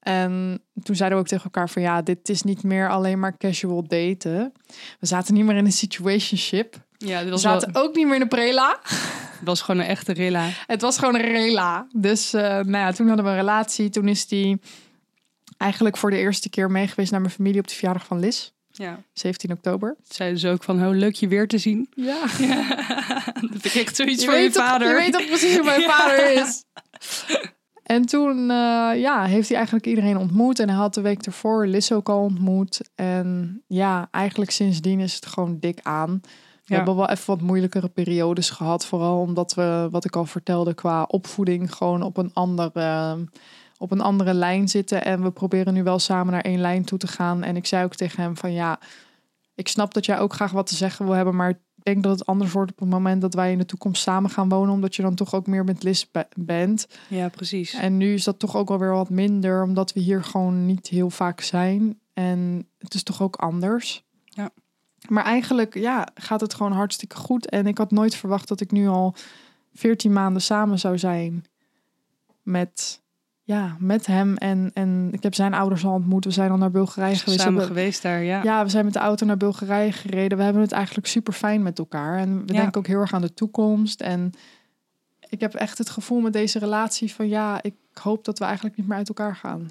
[0.00, 3.36] En toen zeiden we ook tegen elkaar van ja, dit is niet meer alleen maar
[3.36, 4.52] casual daten.
[5.00, 6.76] We zaten niet meer in een situationship.
[6.96, 8.78] Ja, We wel, zaten ook niet meer in een prela.
[8.82, 10.48] het was gewoon een echte rilla.
[10.66, 11.86] Het was gewoon een rela.
[11.96, 13.88] Dus eh, nou ja, toen hadden we een relatie.
[13.90, 14.60] Toen is die
[15.56, 18.50] eigenlijk voor de eerste keer mee geweest naar mijn familie op de verjaardag van Liz.
[18.72, 19.02] Ja.
[19.12, 19.96] 17 oktober.
[20.08, 21.88] Zeiden ze ook van, oh, leuk je weer te zien.
[21.94, 22.20] Ja.
[23.40, 24.88] dat vind ik echt zoiets Je van je vader.
[24.88, 25.96] je weet toch precies hoe mijn Ja.
[25.96, 26.64] vader is.
[27.90, 28.46] En toen
[28.96, 30.58] ja, heeft hij eigenlijk iedereen ontmoet.
[30.58, 32.80] En hij had de week ervoor Liz ook al ontmoet.
[32.94, 36.20] En ja, eigenlijk sindsdien is het gewoon dik aan.
[36.22, 36.28] We
[36.64, 36.76] Ja.
[36.76, 38.86] hebben wel even wat moeilijkere periodes gehad.
[38.86, 43.18] Vooral omdat we, wat ik al vertelde, qua opvoeding gewoon op een andere,
[43.78, 45.04] op een andere lijn zitten.
[45.04, 47.42] En we proberen nu wel samen naar één lijn toe te gaan.
[47.42, 48.78] En ik zei ook tegen hem van ja,
[49.54, 51.36] ik snap dat jij ook graag wat te zeggen wil hebben.
[51.36, 54.30] Maar denk dat het anders wordt op het moment dat wij in de toekomst samen
[54.30, 54.74] gaan wonen.
[54.74, 56.86] Omdat je dan toch ook meer met Liz be- bent.
[57.08, 57.74] Ja, precies.
[57.74, 59.62] En nu is dat toch ook wel weer wat minder.
[59.62, 61.98] Omdat we hier gewoon niet heel vaak zijn.
[62.12, 64.04] En het is toch ook anders.
[64.24, 64.50] Ja.
[65.08, 67.48] Maar eigenlijk ja, gaat het gewoon hartstikke goed.
[67.48, 69.14] En ik had nooit verwacht dat ik nu al
[69.72, 71.44] 14 maanden samen zou zijn.
[72.42, 72.99] Met,
[73.50, 74.36] ja, met hem.
[74.36, 76.24] En, en ik heb zijn ouders al ontmoet.
[76.24, 77.40] We zijn al naar Bulgarije geweest.
[77.40, 78.42] Samen hebben- geweest daar, ja.
[78.42, 80.38] ja, we zijn met de auto naar Bulgarije gereden.
[80.38, 82.18] We hebben het eigenlijk super fijn met elkaar.
[82.18, 82.60] En we Ja.
[82.60, 84.00] denken ook heel erg aan de toekomst.
[84.00, 84.30] En
[85.28, 88.76] ik heb echt het gevoel met deze relatie van ja, ik hoop dat we eigenlijk
[88.76, 89.70] niet meer uit elkaar gaan.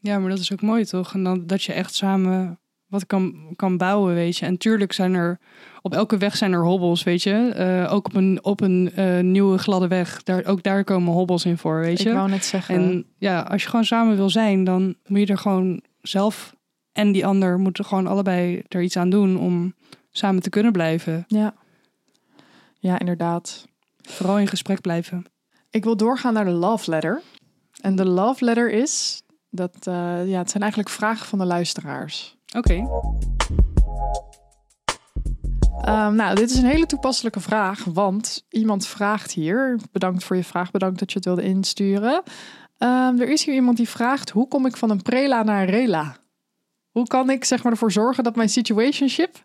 [0.00, 1.14] Ja, maar dat is ook mooi toch?
[1.14, 2.58] En dan dat je echt samen
[2.88, 4.46] wat kan, kan bouwen, weet je.
[4.46, 5.38] En tuurlijk zijn er
[5.82, 7.32] op elke weg zijn er hobbels, weet je.
[7.32, 10.22] Eh, ook op een, op een eh, nieuwe gladde weg.
[10.22, 12.08] Daar, ook daar komen hobbels in voor, weet je.
[12.08, 12.74] Ik wou net zeggen.
[12.74, 16.56] En ja, als je gewoon samen wil zijn, dan moet je er gewoon zelf
[16.92, 19.74] en die ander moeten gewoon allebei er iets aan doen om
[20.10, 21.24] samen te kunnen blijven.
[21.28, 21.54] Ja.
[22.78, 23.66] Ja, inderdaad.
[23.96, 25.24] Vooral in gesprek blijven.
[25.70, 27.22] Ik wil doorgaan naar de love letter.
[27.80, 32.37] En de love letter is dat eh, ja, het zijn eigenlijk vragen van de luisteraars.
[32.56, 32.88] Oké.
[35.80, 39.80] Ehm, nou, dit is een hele toepasselijke vraag, want iemand vraagt hier.
[39.92, 42.22] Bedankt voor je vraag, bedankt dat je het wilde insturen.
[42.78, 45.68] Ehm, er is hier iemand die vraagt: hoe kom ik van een prela naar een
[45.68, 46.16] rela?
[46.90, 49.42] Hoe kan ik zeg maar ervoor zorgen dat mijn situationship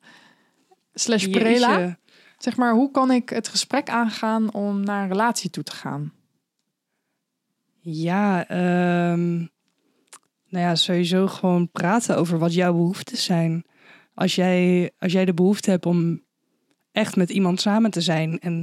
[0.93, 1.97] slash prela, Jeetje.
[2.37, 6.13] zeg maar, hoe kan ik het gesprek aangaan om naar een relatie toe te gaan?
[7.79, 9.45] Ja, ehm,
[10.53, 13.65] nou ja, sowieso gewoon praten over wat jouw behoeften zijn.
[14.13, 16.23] Als jij, als jij de behoefte hebt om
[16.91, 18.39] echt met iemand samen te zijn.
[18.39, 18.53] En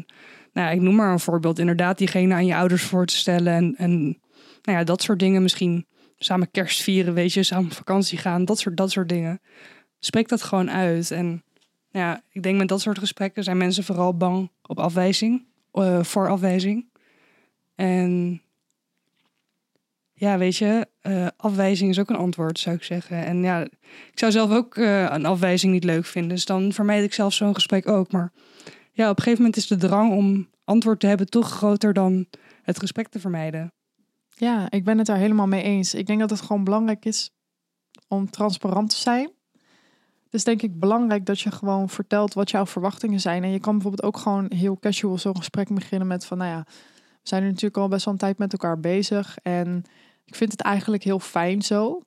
[0.52, 1.58] nou ja, ik noem maar een voorbeeld.
[1.58, 3.52] Inderdaad, diegene aan je ouders voor te stellen.
[3.52, 4.00] En, en
[4.62, 5.42] nou ja, dat soort dingen.
[5.42, 5.86] Misschien
[6.16, 8.44] samen kerst vieren, weet je, samen vakantie gaan.
[8.44, 9.40] Dat soort, dat soort dingen.
[9.98, 11.10] Spreek dat gewoon uit.
[11.10, 11.26] En
[11.90, 15.46] nou ja, ik denk met dat soort gesprekken zijn mensen vooral bang op afwijzing.
[15.72, 16.90] eh, voor afwijzing.
[17.74, 18.42] En
[20.20, 23.24] ja, weet je, eh, afwijzing is ook een antwoord, zou ik zeggen.
[23.24, 23.60] En ja,
[24.10, 26.34] ik zou zelf ook eh, een afwijzing niet leuk vinden.
[26.34, 28.12] Dus dan vermijd ik zelf zo'n gesprek ook.
[28.12, 28.32] Maar
[28.92, 32.26] ja, op een gegeven moment is de drang om antwoord te hebben toch groter dan
[32.62, 33.72] het gesprek te vermijden.
[34.28, 35.94] Ja, ik ben het daar helemaal mee eens.
[35.94, 37.30] Ik denk dat het gewoon belangrijk is
[38.08, 39.30] om transparant te zijn.
[40.24, 43.44] Het is denk ik belangrijk dat je gewoon vertelt wat jouw verwachtingen zijn.
[43.44, 46.64] En je kan bijvoorbeeld ook gewoon heel casual zo'n gesprek beginnen met van, nou ja,
[47.22, 49.38] we zijn nu natuurlijk al best wel een tijd met elkaar bezig.
[49.42, 49.84] En
[50.30, 52.00] ik vind het eigenlijk heel fijn zo.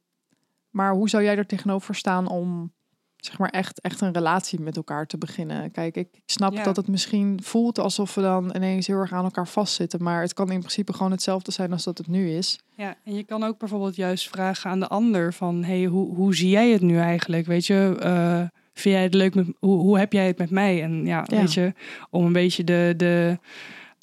[0.70, 2.74] Maar hoe zou jij er tegenover staan om
[3.18, 5.72] zeg maar echt, echt een relatie met elkaar te beginnen?
[5.72, 6.64] Kijk, ik, snap Ja.
[6.64, 10.04] dat het misschien voelt alsof we dan ineens heel erg aan elkaar vastzitten.
[10.04, 12.60] Maar het kan in principe gewoon hetzelfde zijn als dat het nu is.
[12.76, 16.36] Ja, en je kan ook bijvoorbeeld juist vragen aan de ander van, hey, hoe, hoe
[16.36, 17.46] zie jij het nu eigenlijk?
[17.46, 18.38] Weet je, eh,
[18.74, 20.84] vind jij het leuk met, hoe, hoe heb jij het met mij?
[20.84, 21.38] En ja, Ja.
[21.38, 21.74] weet je,
[22.10, 23.38] om een beetje de, de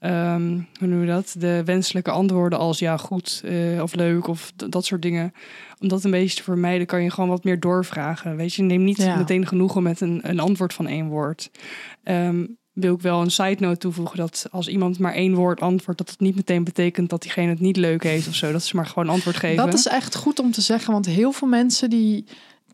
[0.00, 1.34] ehm, hoe noemen we dat?
[1.38, 5.32] De wenselijke antwoorden als ja, goed eh, of leuk of dat soort dingen.
[5.78, 8.36] Om dat een beetje te vermijden, kan je gewoon wat meer doorvragen.
[8.36, 9.16] Weet je, neem niet Ja.
[9.16, 11.50] meteen genoegen met een, een antwoord van één woord.
[12.02, 16.00] Ehm, wil ik wel een side note toevoegen dat als iemand maar één woord antwoordt,
[16.00, 18.52] dat het niet meteen betekent dat diegene het niet leuk heeft of zo.
[18.52, 19.64] Dat ze maar gewoon antwoord geven.
[19.64, 22.24] Dat is echt goed om te zeggen, want heel veel mensen die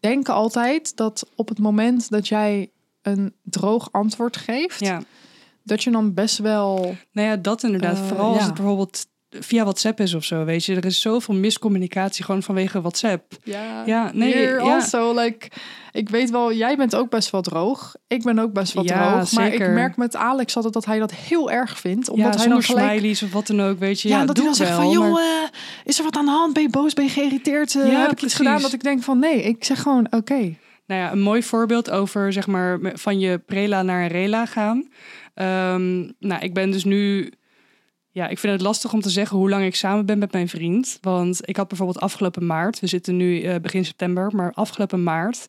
[0.00, 2.70] denken altijd dat op het moment dat jij
[3.02, 5.02] een droog antwoord geeft, ja,
[5.66, 6.96] dat je dan best wel.
[7.12, 7.96] nou ja, dat inderdaad.
[7.96, 8.44] Eh, Vooral als ja.
[8.44, 10.74] het bijvoorbeeld via WhatsApp is of zo, weet je.
[10.76, 13.32] Er is zoveel miscommunicatie gewoon vanwege WhatsApp.
[13.44, 14.74] Ja, Ja, nee, Here ja.
[14.74, 15.48] also, like,
[15.92, 17.94] ik weet wel, jij bent ook best wel droog.
[18.06, 19.32] Ik ben ook best wel Ja, droog.
[19.32, 22.08] Maar ik merk met Alex altijd dat hij dat heel erg vindt.
[22.08, 22.88] Omdat ja, hij dan gelijk.
[22.90, 24.08] smileys of wat dan ook, weet je.
[24.08, 25.48] Ja, dat doe hij dan zegt van, joh, maar- eh,
[25.84, 26.52] is er wat aan de hand?
[26.52, 26.94] Ben je boos?
[26.94, 27.74] Ben je geïrriteerd?
[27.74, 30.54] Eh, Ja, heb ik iets gedaan dat ik denk van, nee, ik zeg gewoon, oké.
[30.86, 34.88] Nou ja, een mooi voorbeeld over zeg maar van je prela naar een rela gaan.
[35.36, 37.32] Ehm, nou, ik ben dus nu.
[38.10, 40.48] Ja, ik vind het lastig om te zeggen hoe lang ik samen ben met mijn
[40.48, 40.98] vriend.
[41.00, 45.48] Want ik had bijvoorbeeld afgelopen maart, we zitten nu eh, begin september, maar afgelopen maart,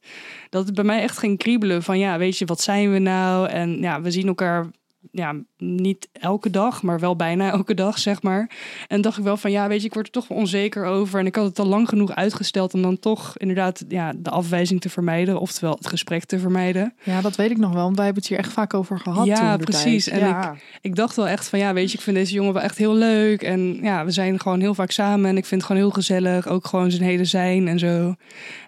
[0.49, 3.49] dat het bij mij echt ging kriebelen van ja, weet je, wat zijn we nou?
[3.49, 4.67] En ja, we zien elkaar
[5.11, 8.51] ja, niet elke dag, maar wel bijna elke dag, zeg maar.
[8.87, 11.19] En dacht ik wel van ja, weet je, ik word er toch wel onzeker over.
[11.19, 14.81] En ik had het al lang genoeg uitgesteld om dan toch inderdaad ja, de afwijzing
[14.81, 16.93] te vermijden, oftewel het gesprek te vermijden.
[17.03, 19.25] Ja, dat weet ik nog wel, want wij hebben het hier echt vaak over gehad.
[19.25, 20.07] Ja, toen precies.
[20.07, 20.55] En ja.
[20.81, 22.95] Ik dacht wel echt van ja, weet je, ik vind deze jongen wel echt heel
[22.95, 23.41] leuk.
[23.41, 26.47] En ja, we zijn gewoon heel vaak samen en ik vind het gewoon heel gezellig.
[26.47, 28.15] Ook gewoon zijn hele zijn en zo.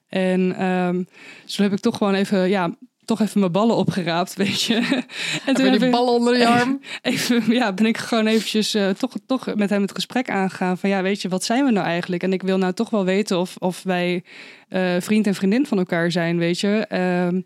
[0.07, 1.03] En ehm
[1.45, 2.75] dus heb ik toch gewoon even, ja,
[3.09, 4.75] toch even mijn ballen opgeraapt, weet je.
[5.45, 6.79] En Heb je heb die ballen onder je arm?
[7.01, 10.89] even, ja, ben ik gewoon eventjes eh, toch, toch met hem het gesprek aangegaan van
[10.89, 12.23] ja, weet je, wat zijn we nou eigenlijk?
[12.23, 14.23] En ik wil nou toch wel weten of, of wij
[14.67, 16.85] eh, vriend en vriendin van elkaar zijn, weet je.
[16.89, 17.41] Ehm,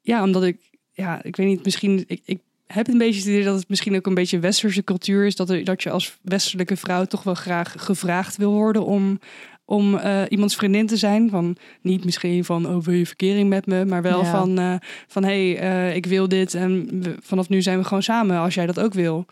[0.00, 0.58] ja, omdat ik,
[0.92, 3.96] ja, ik weet niet, misschien, ik, ik heb een beetje het idee dat het misschien
[3.96, 7.34] ook een beetje westerse cultuur is, dat, er, dat je als westelijke vrouw toch wel
[7.34, 9.18] graag gevraagd wil worden om
[9.64, 11.30] om eh, iemands vriendin te zijn.
[11.30, 14.30] Van niet misschien van oh, wil je verkering met me, maar wel Ja.
[14.30, 14.74] van, eh,
[15.06, 18.54] van hey, eh, ik wil dit en we- vanaf nu zijn we gewoon samen als
[18.54, 19.26] jij dat ook wil.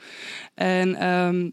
[0.55, 1.49] En ehm,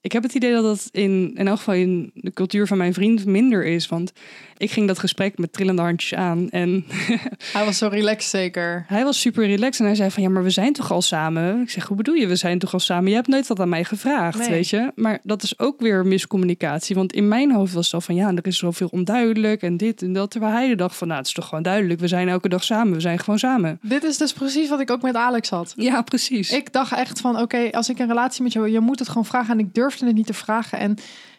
[0.00, 2.94] ik heb het idee dat dat in, in elk geval in de cultuur van mijn
[2.94, 3.88] vriend minder is.
[3.88, 4.12] Want
[4.60, 6.48] ik ging dat gesprek met trillende handjes aan.
[6.50, 6.84] En
[7.52, 8.84] Hij was zo relaxed zeker.
[8.88, 9.80] hij was super relaxed.
[9.80, 11.60] En hij zei van, ja, maar we zijn toch al samen?
[11.62, 13.08] Ik zeg, hoe bedoel je, we zijn toch al samen?
[13.08, 14.48] Je hebt nooit wat aan mij gevraagd, Nee.
[14.48, 14.92] weet je?
[14.94, 16.94] Maar dat is ook weer miscommunicatie.
[16.96, 20.02] Want in mijn hoofd was het al van, ja, er is zoveel onduidelijk en dit
[20.02, 20.30] en dat.
[20.30, 22.00] Terwijl hij dacht van, nou, het is toch gewoon duidelijk.
[22.00, 22.92] We zijn elke dag samen.
[22.92, 23.78] We zijn gewoon samen.
[23.82, 25.72] Dit is dus precies wat ik ook met Alex had.
[25.76, 26.50] Ja, precies.
[26.52, 29.24] Ik dacht echt van, oké, als ik een relatie met jou, je moet het gewoon
[29.24, 29.52] vragen.
[29.52, 30.78] En ik durfde het niet te vragen.
[30.78, 30.90] En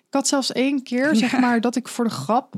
[0.07, 2.53] ik had zelfs één keer, zeg maar, dat ik voor de grap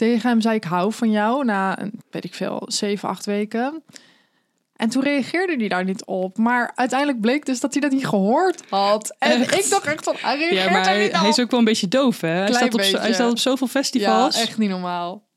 [0.00, 1.44] tegen hem zei, ik hou van jou.
[1.44, 1.78] Na,
[2.10, 3.82] weet ik veel, zeven, acht weken.
[4.76, 6.38] En toen reageerde hij daar niet op.
[6.38, 9.16] Maar uiteindelijk bleek dus dat hij dat niet gehoord had.
[9.18, 9.64] En Echt?
[9.64, 12.20] ik dacht echt van, hij reageert Ja, maar hij, is ook wel een beetje doof,
[12.20, 12.28] hè?
[12.28, 14.36] Hij staat, op, hij staat op zoveel festivals.
[14.36, 15.28] Ja, echt niet normaal.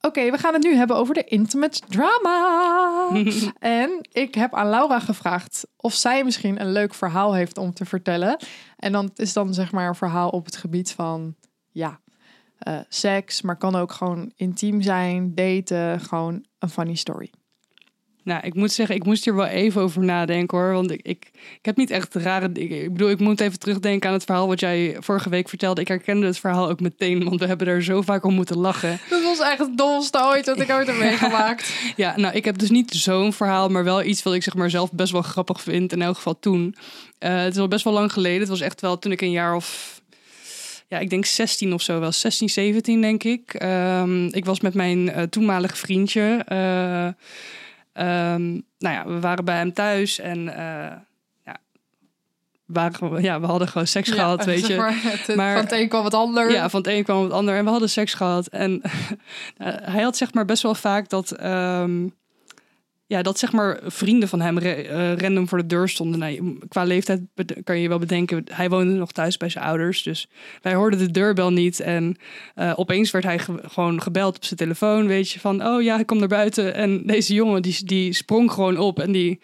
[0.00, 3.08] Oké, we gaan het nu hebben over de intimate drama.
[3.58, 7.84] en ik heb aan Laura gevraagd of zij misschien een leuk verhaal heeft om te
[7.84, 8.36] vertellen.
[8.76, 11.34] En dan is dan zeg maar een verhaal op het gebied van
[11.72, 12.00] ja,
[12.58, 17.30] eh, seks, maar kan ook gewoon intiem zijn, daten, gewoon een funny story.
[18.26, 20.72] Nou, ik moet zeggen, ik moest hier wel even over nadenken hoor.
[20.72, 22.82] Want ik, ik, ik heb niet echt rare dingen.
[22.82, 25.80] Ik bedoel, ik moet even terugdenken aan het verhaal wat jij vorige week vertelde.
[25.80, 28.98] Ik herkende het verhaal ook meteen, want we hebben er zo vaak om moeten lachen.
[29.10, 31.74] Dat was echt het domste ooit wat ik ooit heb meegemaakt.
[31.96, 34.70] Ja, nou, ik heb dus niet zo'n verhaal, maar wel iets wat ik zeg maar
[34.70, 35.92] zelf best wel grappig vind.
[35.92, 36.76] In elk geval toen.
[37.18, 38.40] Eh, het is al best wel lang geleden.
[38.40, 39.95] Het was echt wel toen ik een jaar of
[40.88, 42.12] ja, ik denk 16 of zo wel.
[42.12, 43.54] 16, 17 denk ik.
[43.54, 46.42] Ehm, ik was met mijn eh, toenmalige vriendje.
[46.46, 47.06] eh,
[47.92, 50.92] ehm, nou ja, we waren bij hem thuis en eh,
[51.44, 51.56] ja,
[52.64, 54.76] we waren, ja, we hadden gewoon seks gehad, weet je.
[54.76, 56.50] Maar, het, Maar- van het een kwam het ander.
[56.52, 57.56] Ja, van het een kwam het ander.
[57.56, 58.46] En we hadden seks gehad.
[58.46, 61.30] En eh, hij had zeg maar best wel vaak dat...
[61.30, 62.06] ehm,
[63.08, 66.18] ja, dat zeg maar vrienden van hem eh, random voor de deur stonden.
[66.18, 67.20] Nou, qua leeftijd
[67.64, 68.44] kan je wel bedenken.
[68.52, 70.02] Hij woonde nog thuis bij zijn ouders.
[70.02, 70.28] Dus
[70.62, 71.80] wij hoorden de deurbel niet.
[71.80, 72.16] En
[72.54, 75.06] eh, opeens werd hij ge- gewoon gebeld op zijn telefoon.
[75.06, 76.74] Weet je, van oh ja, ik kom naar buiten.
[76.74, 78.98] En deze jongen die, die sprong gewoon op.
[79.00, 79.40] En die,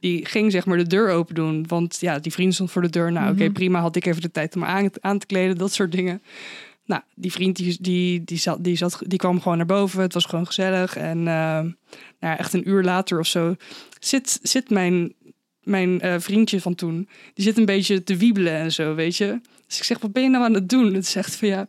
[0.00, 1.64] die ging zeg maar de deur open doen.
[1.68, 3.12] Want ja, die vriend stond voor de deur.
[3.12, 3.52] Nou oké, Mhm.
[3.52, 3.80] prima.
[3.80, 5.58] Had ik even de tijd om aan, aan te kleden.
[5.58, 6.22] Dat soort dingen.
[6.88, 10.00] Nou, die vriend die, die, die, zat, die, zat, die kwam gewoon naar boven.
[10.00, 10.96] Het was gewoon gezellig.
[10.96, 11.60] En eh,
[12.20, 13.54] nou echt een uur later of zo
[13.98, 15.14] zit, zit mijn,
[15.62, 17.08] mijn eh, vriendje van toen...
[17.34, 19.40] die zit een beetje te wiebelen en zo, weet je.
[19.66, 20.94] Dus ik zeg, wat ben je nou aan het doen?
[20.94, 21.68] Het zegt van ja,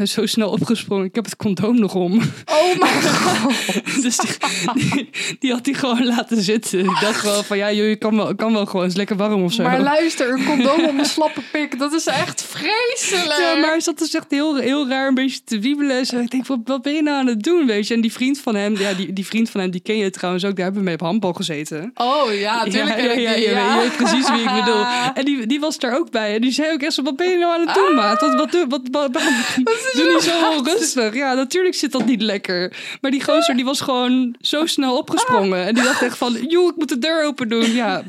[0.00, 1.04] ben zo snel opgesprongen.
[1.04, 2.20] Ik heb het condoom nog om.
[2.46, 4.02] Oh mijn god.
[4.02, 4.30] dus die,
[4.74, 6.78] die, die had hij gewoon laten zitten.
[6.78, 8.82] Ik dacht gewoon van ja, joh, je kan wel, kan wel gewoon.
[8.82, 9.62] Het is lekker warm of zo.
[9.62, 13.38] Maar luister, een condoom om een slappe pik, dat is echt vreselijk.
[13.38, 15.98] Ja, maar hij zat dus echt heel, heel raar een beetje te wiebelen.
[15.98, 16.18] en Zo.
[16.18, 17.94] Ik denk, wat, wat ben je nou aan het doen, weet je?
[17.94, 20.44] En die vriend van hem, ja, die, die vriend van hem, die ken je trouwens
[20.44, 20.56] ook.
[20.56, 21.90] Daar hebben we mee op handbal gezeten.
[21.94, 23.00] Oh ja, natuurlijk.
[23.00, 24.84] ja, ja, ja, ja, je weet precies wie ik bedoel.
[25.14, 26.34] En die, die was daar ook bij.
[26.34, 28.20] En die zei ook echt zo, wat ben je nou aan het doen, maat?
[28.20, 31.14] Wat, wat, wat, wat, wat, doe niet zo rustig.
[31.14, 32.76] Ja, natuurlijk zit dat niet lekker.
[33.00, 35.66] Maar die gozer, die was gewoon zo snel opgesprongen.
[35.66, 37.72] En die dacht echt van, joh, ik moet de deur open doen.
[37.72, 38.02] Ja,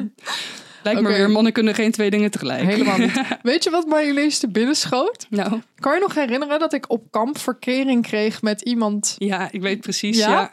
[0.84, 2.64] lijkt me weer, mannen kunnen geen twee dingen tegelijk.
[2.64, 3.22] Helemaal niet.
[3.42, 5.26] Weet je wat mij ineens te binnen schoot?
[5.30, 9.16] Nou, Kan je nog herinneren dat ik op kamp verkering kreeg met iemand?
[9.18, 10.30] ja, ik weet precies, Ja?
[10.30, 10.52] ja.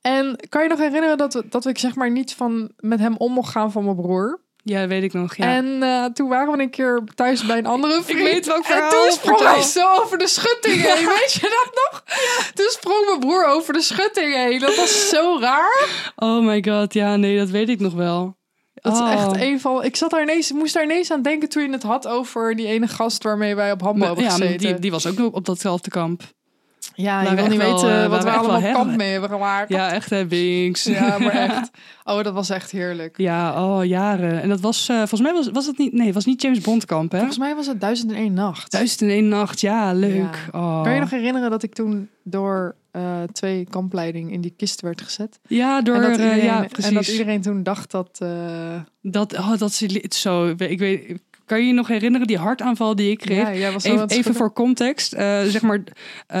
[0.00, 3.32] En kan je nog herinneren dat, dat ik zeg maar niet van, met hem om
[3.32, 4.40] mocht gaan van mijn broer?
[4.66, 5.54] Ja, weet ik nog, ja.
[5.56, 8.22] En eh, toen waren we een keer thuis bij een andere vriend.
[8.22, 11.06] weet welk En verhaal, toen sprong hij zo over de schutting heen.
[11.20, 12.04] Weet je dat nog?
[12.54, 14.58] Toen sprong mijn broer over de schutting heen.
[14.58, 15.88] Dat was zo raar.
[16.16, 18.36] Oh my god, ja, nee, dat weet ik nog wel.
[18.74, 19.12] Dat is Oh.
[19.12, 19.84] echt een van...
[19.84, 22.66] Ik zat daar ineens, moest daar ineens aan denken toen je het had over die
[22.66, 24.58] ene gast waarmee wij op handbal hebben ja, gezeten.
[24.58, 26.22] die, die was ook nog op datzelfde kamp.
[26.94, 29.30] Ja, je Waren wil niet wel, weten eh, wat we allemaal wel kamp mee hebben
[29.30, 29.68] gemaakt.
[29.68, 30.84] Ja, echt hè, Binks.
[30.84, 31.70] Ja, maar echt.
[32.04, 33.18] Oh, dat was echt heerlijk.
[33.18, 34.42] Ja, oh, jaren.
[34.42, 36.60] En dat was, eh, volgens mij was, was het niet, nee, het was niet James
[36.60, 37.18] Bond kamp, hè?
[37.18, 38.70] Volgens mij was het 1001 nacht.
[38.70, 40.48] Duizend en één nacht, ja, leuk.
[40.52, 40.60] Ja.
[40.60, 40.82] Oh.
[40.82, 45.02] Kan je nog herinneren dat ik toen door eh, twee kampleiding in die kist werd
[45.02, 45.38] gezet?
[45.48, 46.94] Ja, door, en, dat iedereen, ja, en precies.
[46.94, 48.18] dat iedereen toen dacht dat...
[49.00, 53.10] Dat, oh, dat het zo, ik weet, kan je je nog herinneren die hartaanval die
[53.10, 53.58] ik kreeg?
[53.58, 55.82] ja, was Even, voor context, eh, zeg maar,
[56.26, 56.38] eh,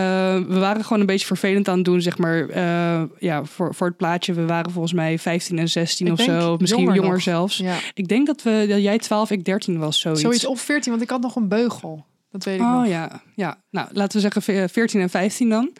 [0.48, 3.86] we waren gewoon een beetje vervelend aan het doen, zeg maar, eh, ja, voor, voor
[3.86, 4.32] het plaatje.
[4.32, 7.56] We waren volgens mij 15 en 16 Ik of zo, misschien jonger zelfs.
[7.56, 10.20] Ja, Ik denk dat, we, dat jij 12, ik 13 was, zoiets.
[10.20, 12.04] zoiets of 14, want ik had nog een beugel.
[12.30, 12.86] Dat weet ik Oh nog.
[12.86, 13.56] ja, ja.
[13.70, 15.70] Nou, laten we zeggen ve- 14 en 15 dan.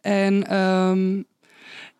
[0.00, 1.22] En ehm,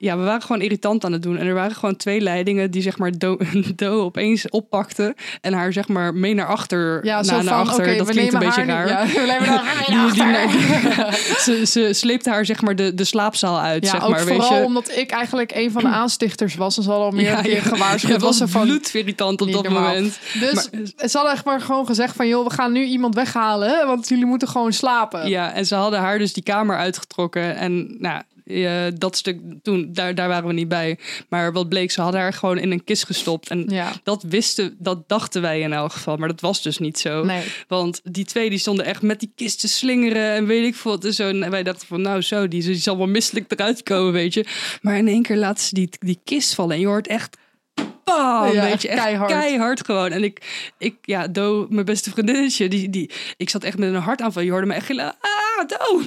[0.00, 1.36] ja, we waren gewoon irritant aan het doen.
[1.38, 3.36] En er waren gewoon twee leidingen die zeg maar Do,
[3.76, 5.14] Do opeens oppakten.
[5.40, 7.04] En haar zeg maar mee naar achter.
[7.04, 7.96] Ja, na, zo naar achter.
[7.96, 8.88] dat klinkt een beetje haar raar.
[8.88, 14.02] Ja, we Die- ze, ze sleepte haar zeg maar de, de slaapzaal uit, Ja, zeg
[14.02, 14.24] ook maar.
[14.24, 14.64] Weet vooral je.
[14.64, 16.76] omdat ik eigenlijk een van de aanstichters was.
[16.76, 18.12] En ze hadden al meerdere keer gewaarschuwd.
[18.12, 19.82] Het was er van, bloedirritant op dat normaal.
[19.94, 20.18] moment.
[20.40, 20.68] Dus
[21.10, 22.28] ze hadden echt maar gewoon gezegd van...
[22.28, 25.28] joh, we gaan nu iemand weghalen, want jullie moeten gewoon slapen.
[25.28, 27.56] Ja, en ze hadden haar dus die kamer uitgetrokken.
[27.56, 30.98] En nou, eh, dat stuk toen, daar, daar waren we niet bij.
[31.28, 33.48] Maar wat bleek, ze hadden haar gewoon in een kist gestopt.
[33.48, 36.16] En Ja, dat wisten, dat dachten wij in elk geval.
[36.16, 37.24] Maar dat was dus niet zo.
[37.24, 37.42] nee.
[37.68, 40.90] Want die twee die stonden echt met die kist te slingeren en weet ik veel
[40.90, 41.28] wat en zo.
[41.28, 44.44] En wij dachten van nou zo, die, die zal wel misselijk eruit komen, weet je.
[44.82, 47.36] Maar in één keer laten ze die, die kist vallen en je hoort echt...
[48.04, 49.30] Bam, Ja, weet je, echt keihard.
[49.30, 49.84] keihard.
[49.84, 50.10] gewoon.
[50.10, 54.00] En ik, ik ja, Do, mijn beste vriendinnetje, die, die, ik zat echt met een
[54.00, 54.42] hartaanval.
[54.42, 55.04] Je hoorde me echt gillen.
[55.20, 56.00] Ah, ja, Do.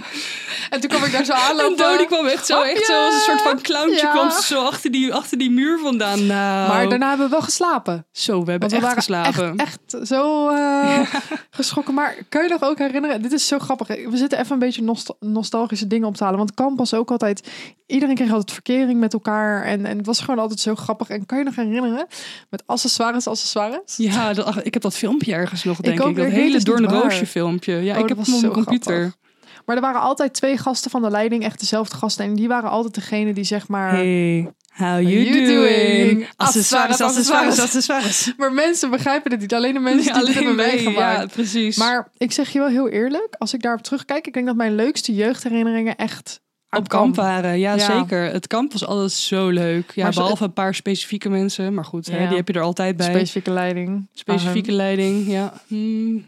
[0.70, 1.78] En toen kwam ik daar zo En aanlopen.
[1.78, 4.12] Do die kwam echt zo, echt zo als een soort van clowntje Ja.
[4.12, 6.26] kwam zo achter die, achter die muur vandaan.
[6.26, 8.06] Nou, Maar daarna hebben we wel geslapen.
[8.12, 9.56] zo, we hebben we echt waren geslapen.
[9.58, 11.00] echt, echt zo eh,
[11.50, 11.94] geschrokken.
[11.94, 13.22] Maar kan je nog ook herinneren?
[13.22, 13.88] Dit is zo grappig.
[13.88, 16.38] We zitten even een beetje nost- nostalgische dingen op te halen.
[16.40, 17.48] Want kamp was ook altijd...
[17.88, 19.64] Iedereen kreeg altijd verkering met elkaar.
[19.64, 21.10] En, en het was gewoon altijd zo grappig.
[21.10, 22.08] En kan je nog herinneren?
[22.50, 23.80] Met accessoires, accessoires.
[23.98, 26.16] Ja, dat, ik heb dat filmpje ergens nog, denk ik.
[26.16, 27.74] Dat ik hele dus Doornroosje filmpje.
[27.74, 28.94] Ja, Oh, ik heb hem op mijn computer.
[29.00, 29.22] grappig.
[29.66, 31.44] Maar er waren altijd twee gasten van de leiding.
[31.44, 32.26] Echt dezelfde gasten.
[32.26, 33.92] En die waren altijd degene die zeg maar...
[33.92, 35.48] Hey, how you, you doing?
[35.48, 36.30] doing?
[36.36, 38.34] Accessoires, accessoires, accessoires.
[38.38, 39.54] Maar mensen begrijpen het niet.
[39.54, 41.20] Alleen de mensen die dit hebben meegemaakt.
[41.20, 41.78] Ja, precies.
[41.78, 44.76] Maar ik zeg je wel heel eerlijk, als ik daarop terugkijk, ik denk dat mijn
[44.76, 46.42] leukste jeugdherinneringen echt
[46.78, 47.98] op kamp waren, ja, Ja.
[48.00, 48.24] zeker.
[48.32, 49.92] Het kamp was altijd zo leuk.
[49.96, 51.74] Ja, Maar behalve een paar specifieke mensen.
[51.74, 53.10] Maar goed, hè, die heb je er altijd bij.
[53.10, 54.08] specifieke leiding.
[54.14, 55.54] specifieke leiding, ja.
[55.68, 56.24] Hmm.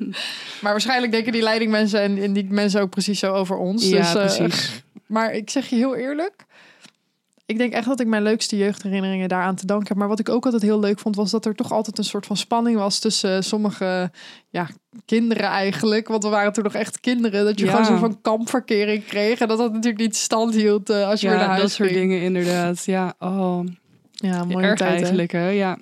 [0.62, 3.90] Maar waarschijnlijk denken die leidingmensen en, en die mensen ook precies zo over ons.
[3.90, 4.84] Ja, dus, eh, precies.
[5.16, 6.45] maar ik zeg je heel eerlijk.
[7.48, 9.98] Ik denk echt dat ik mijn leukste jeugdherinneringen daaraan te danken heb.
[9.98, 12.26] Maar wat ik ook altijd heel leuk vond, was dat er toch altijd een soort
[12.26, 14.12] van spanning was tussen sommige
[14.50, 14.68] ja,
[15.06, 16.08] kinderen eigenlijk.
[16.08, 17.46] Want we waren toen nog echt kinderen.
[17.46, 17.72] Dat je Ja.
[17.72, 19.40] gewoon zo'n van kampverkering kreeg.
[19.40, 21.72] En dat dat natuurlijk niet stand hield eh, als je weer naar Ja, huis dat
[21.72, 22.86] soort dingen inderdaad.
[22.86, 23.60] Ja, oh,
[24.12, 25.48] Ja, mooie erg tijd, eigenlijk, hè.
[25.50, 25.78] Ja.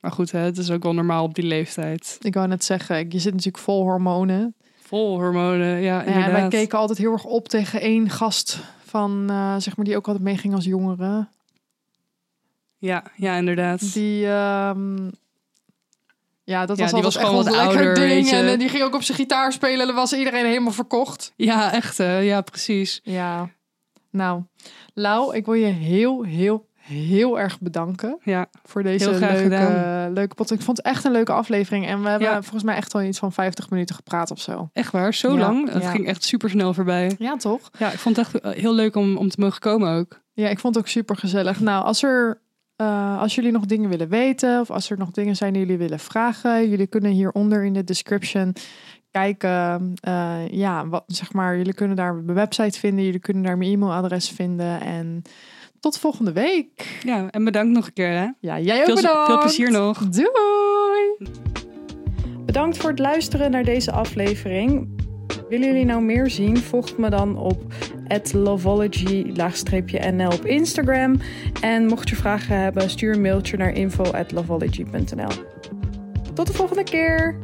[0.00, 2.16] Maar goed, hè, het is ook wel normaal op die leeftijd.
[2.20, 4.54] Ik wou net zeggen, je zit natuurlijk vol hormonen.
[4.82, 6.32] Vol hormonen, ja, Ja, inderdaad.
[6.32, 8.58] wij keken altijd heel erg op tegen één gast
[8.88, 11.26] van, eh, zeg maar, die ook altijd meeging als jongere.
[12.78, 13.92] Ja, ja, inderdaad.
[13.92, 15.10] Die, ehm,
[16.44, 18.30] ja, dat Ja, was die was echt gewoon wel wat ouder, ding.
[18.30, 19.80] En eh, die ging ook op zijn gitaar spelen.
[19.80, 21.32] En dan was iedereen helemaal verkocht.
[21.36, 21.96] Ja, echt.
[21.96, 23.00] Ja, precies.
[23.02, 23.50] Ja,
[24.10, 24.42] nou,
[24.94, 30.12] Lau, ik wil je heel, heel, heel erg bedanken Ja, voor deze leuke, gedaan.
[30.12, 30.60] leuke podcast.
[30.60, 31.86] Ik vond het echt een leuke aflevering.
[31.86, 32.42] En we hebben Ja.
[32.42, 34.70] volgens mij echt al iets van 50 minuten gepraat of zo.
[34.72, 35.14] echt waar.
[35.14, 35.72] Zo Ja, lang.
[35.72, 37.14] Het ging echt super snel voorbij.
[37.18, 37.70] Ja, toch?
[37.78, 40.20] Ja, ik vond het echt eh, heel leuk om, om te mogen komen ook.
[40.32, 41.60] Ja, ik vond het ook super gezellig.
[41.60, 42.40] Nou, als er.
[42.76, 45.78] eh, als jullie nog dingen willen weten of als er nog dingen zijn die jullie
[45.78, 48.54] willen vragen, jullie kunnen hieronder in de description
[49.10, 49.92] kijken.
[50.00, 53.70] eh, ja, wat zeg maar, jullie kunnen daar mijn website vinden, jullie kunnen daar mijn
[53.72, 54.80] e-mailadres vinden.
[54.80, 55.22] En
[55.80, 56.98] tot volgende week.
[57.04, 58.28] Ja, en bedankt nog een keer, hè.
[58.40, 59.26] Ja, jij ook Veel, bedankt.
[59.26, 60.08] veel plezier nog.
[60.08, 61.30] Doei.
[62.46, 64.88] Bedankt voor het luisteren naar deze aflevering.
[65.48, 66.56] Willen jullie nou meer zien?
[66.56, 67.62] Volg me dan op
[68.32, 71.20] lovology-nl op Instagram.
[71.60, 75.32] En mocht je vragen hebben, stuur een mailtje naar info@lovology.nl.
[76.34, 77.38] Tot de volgende keer!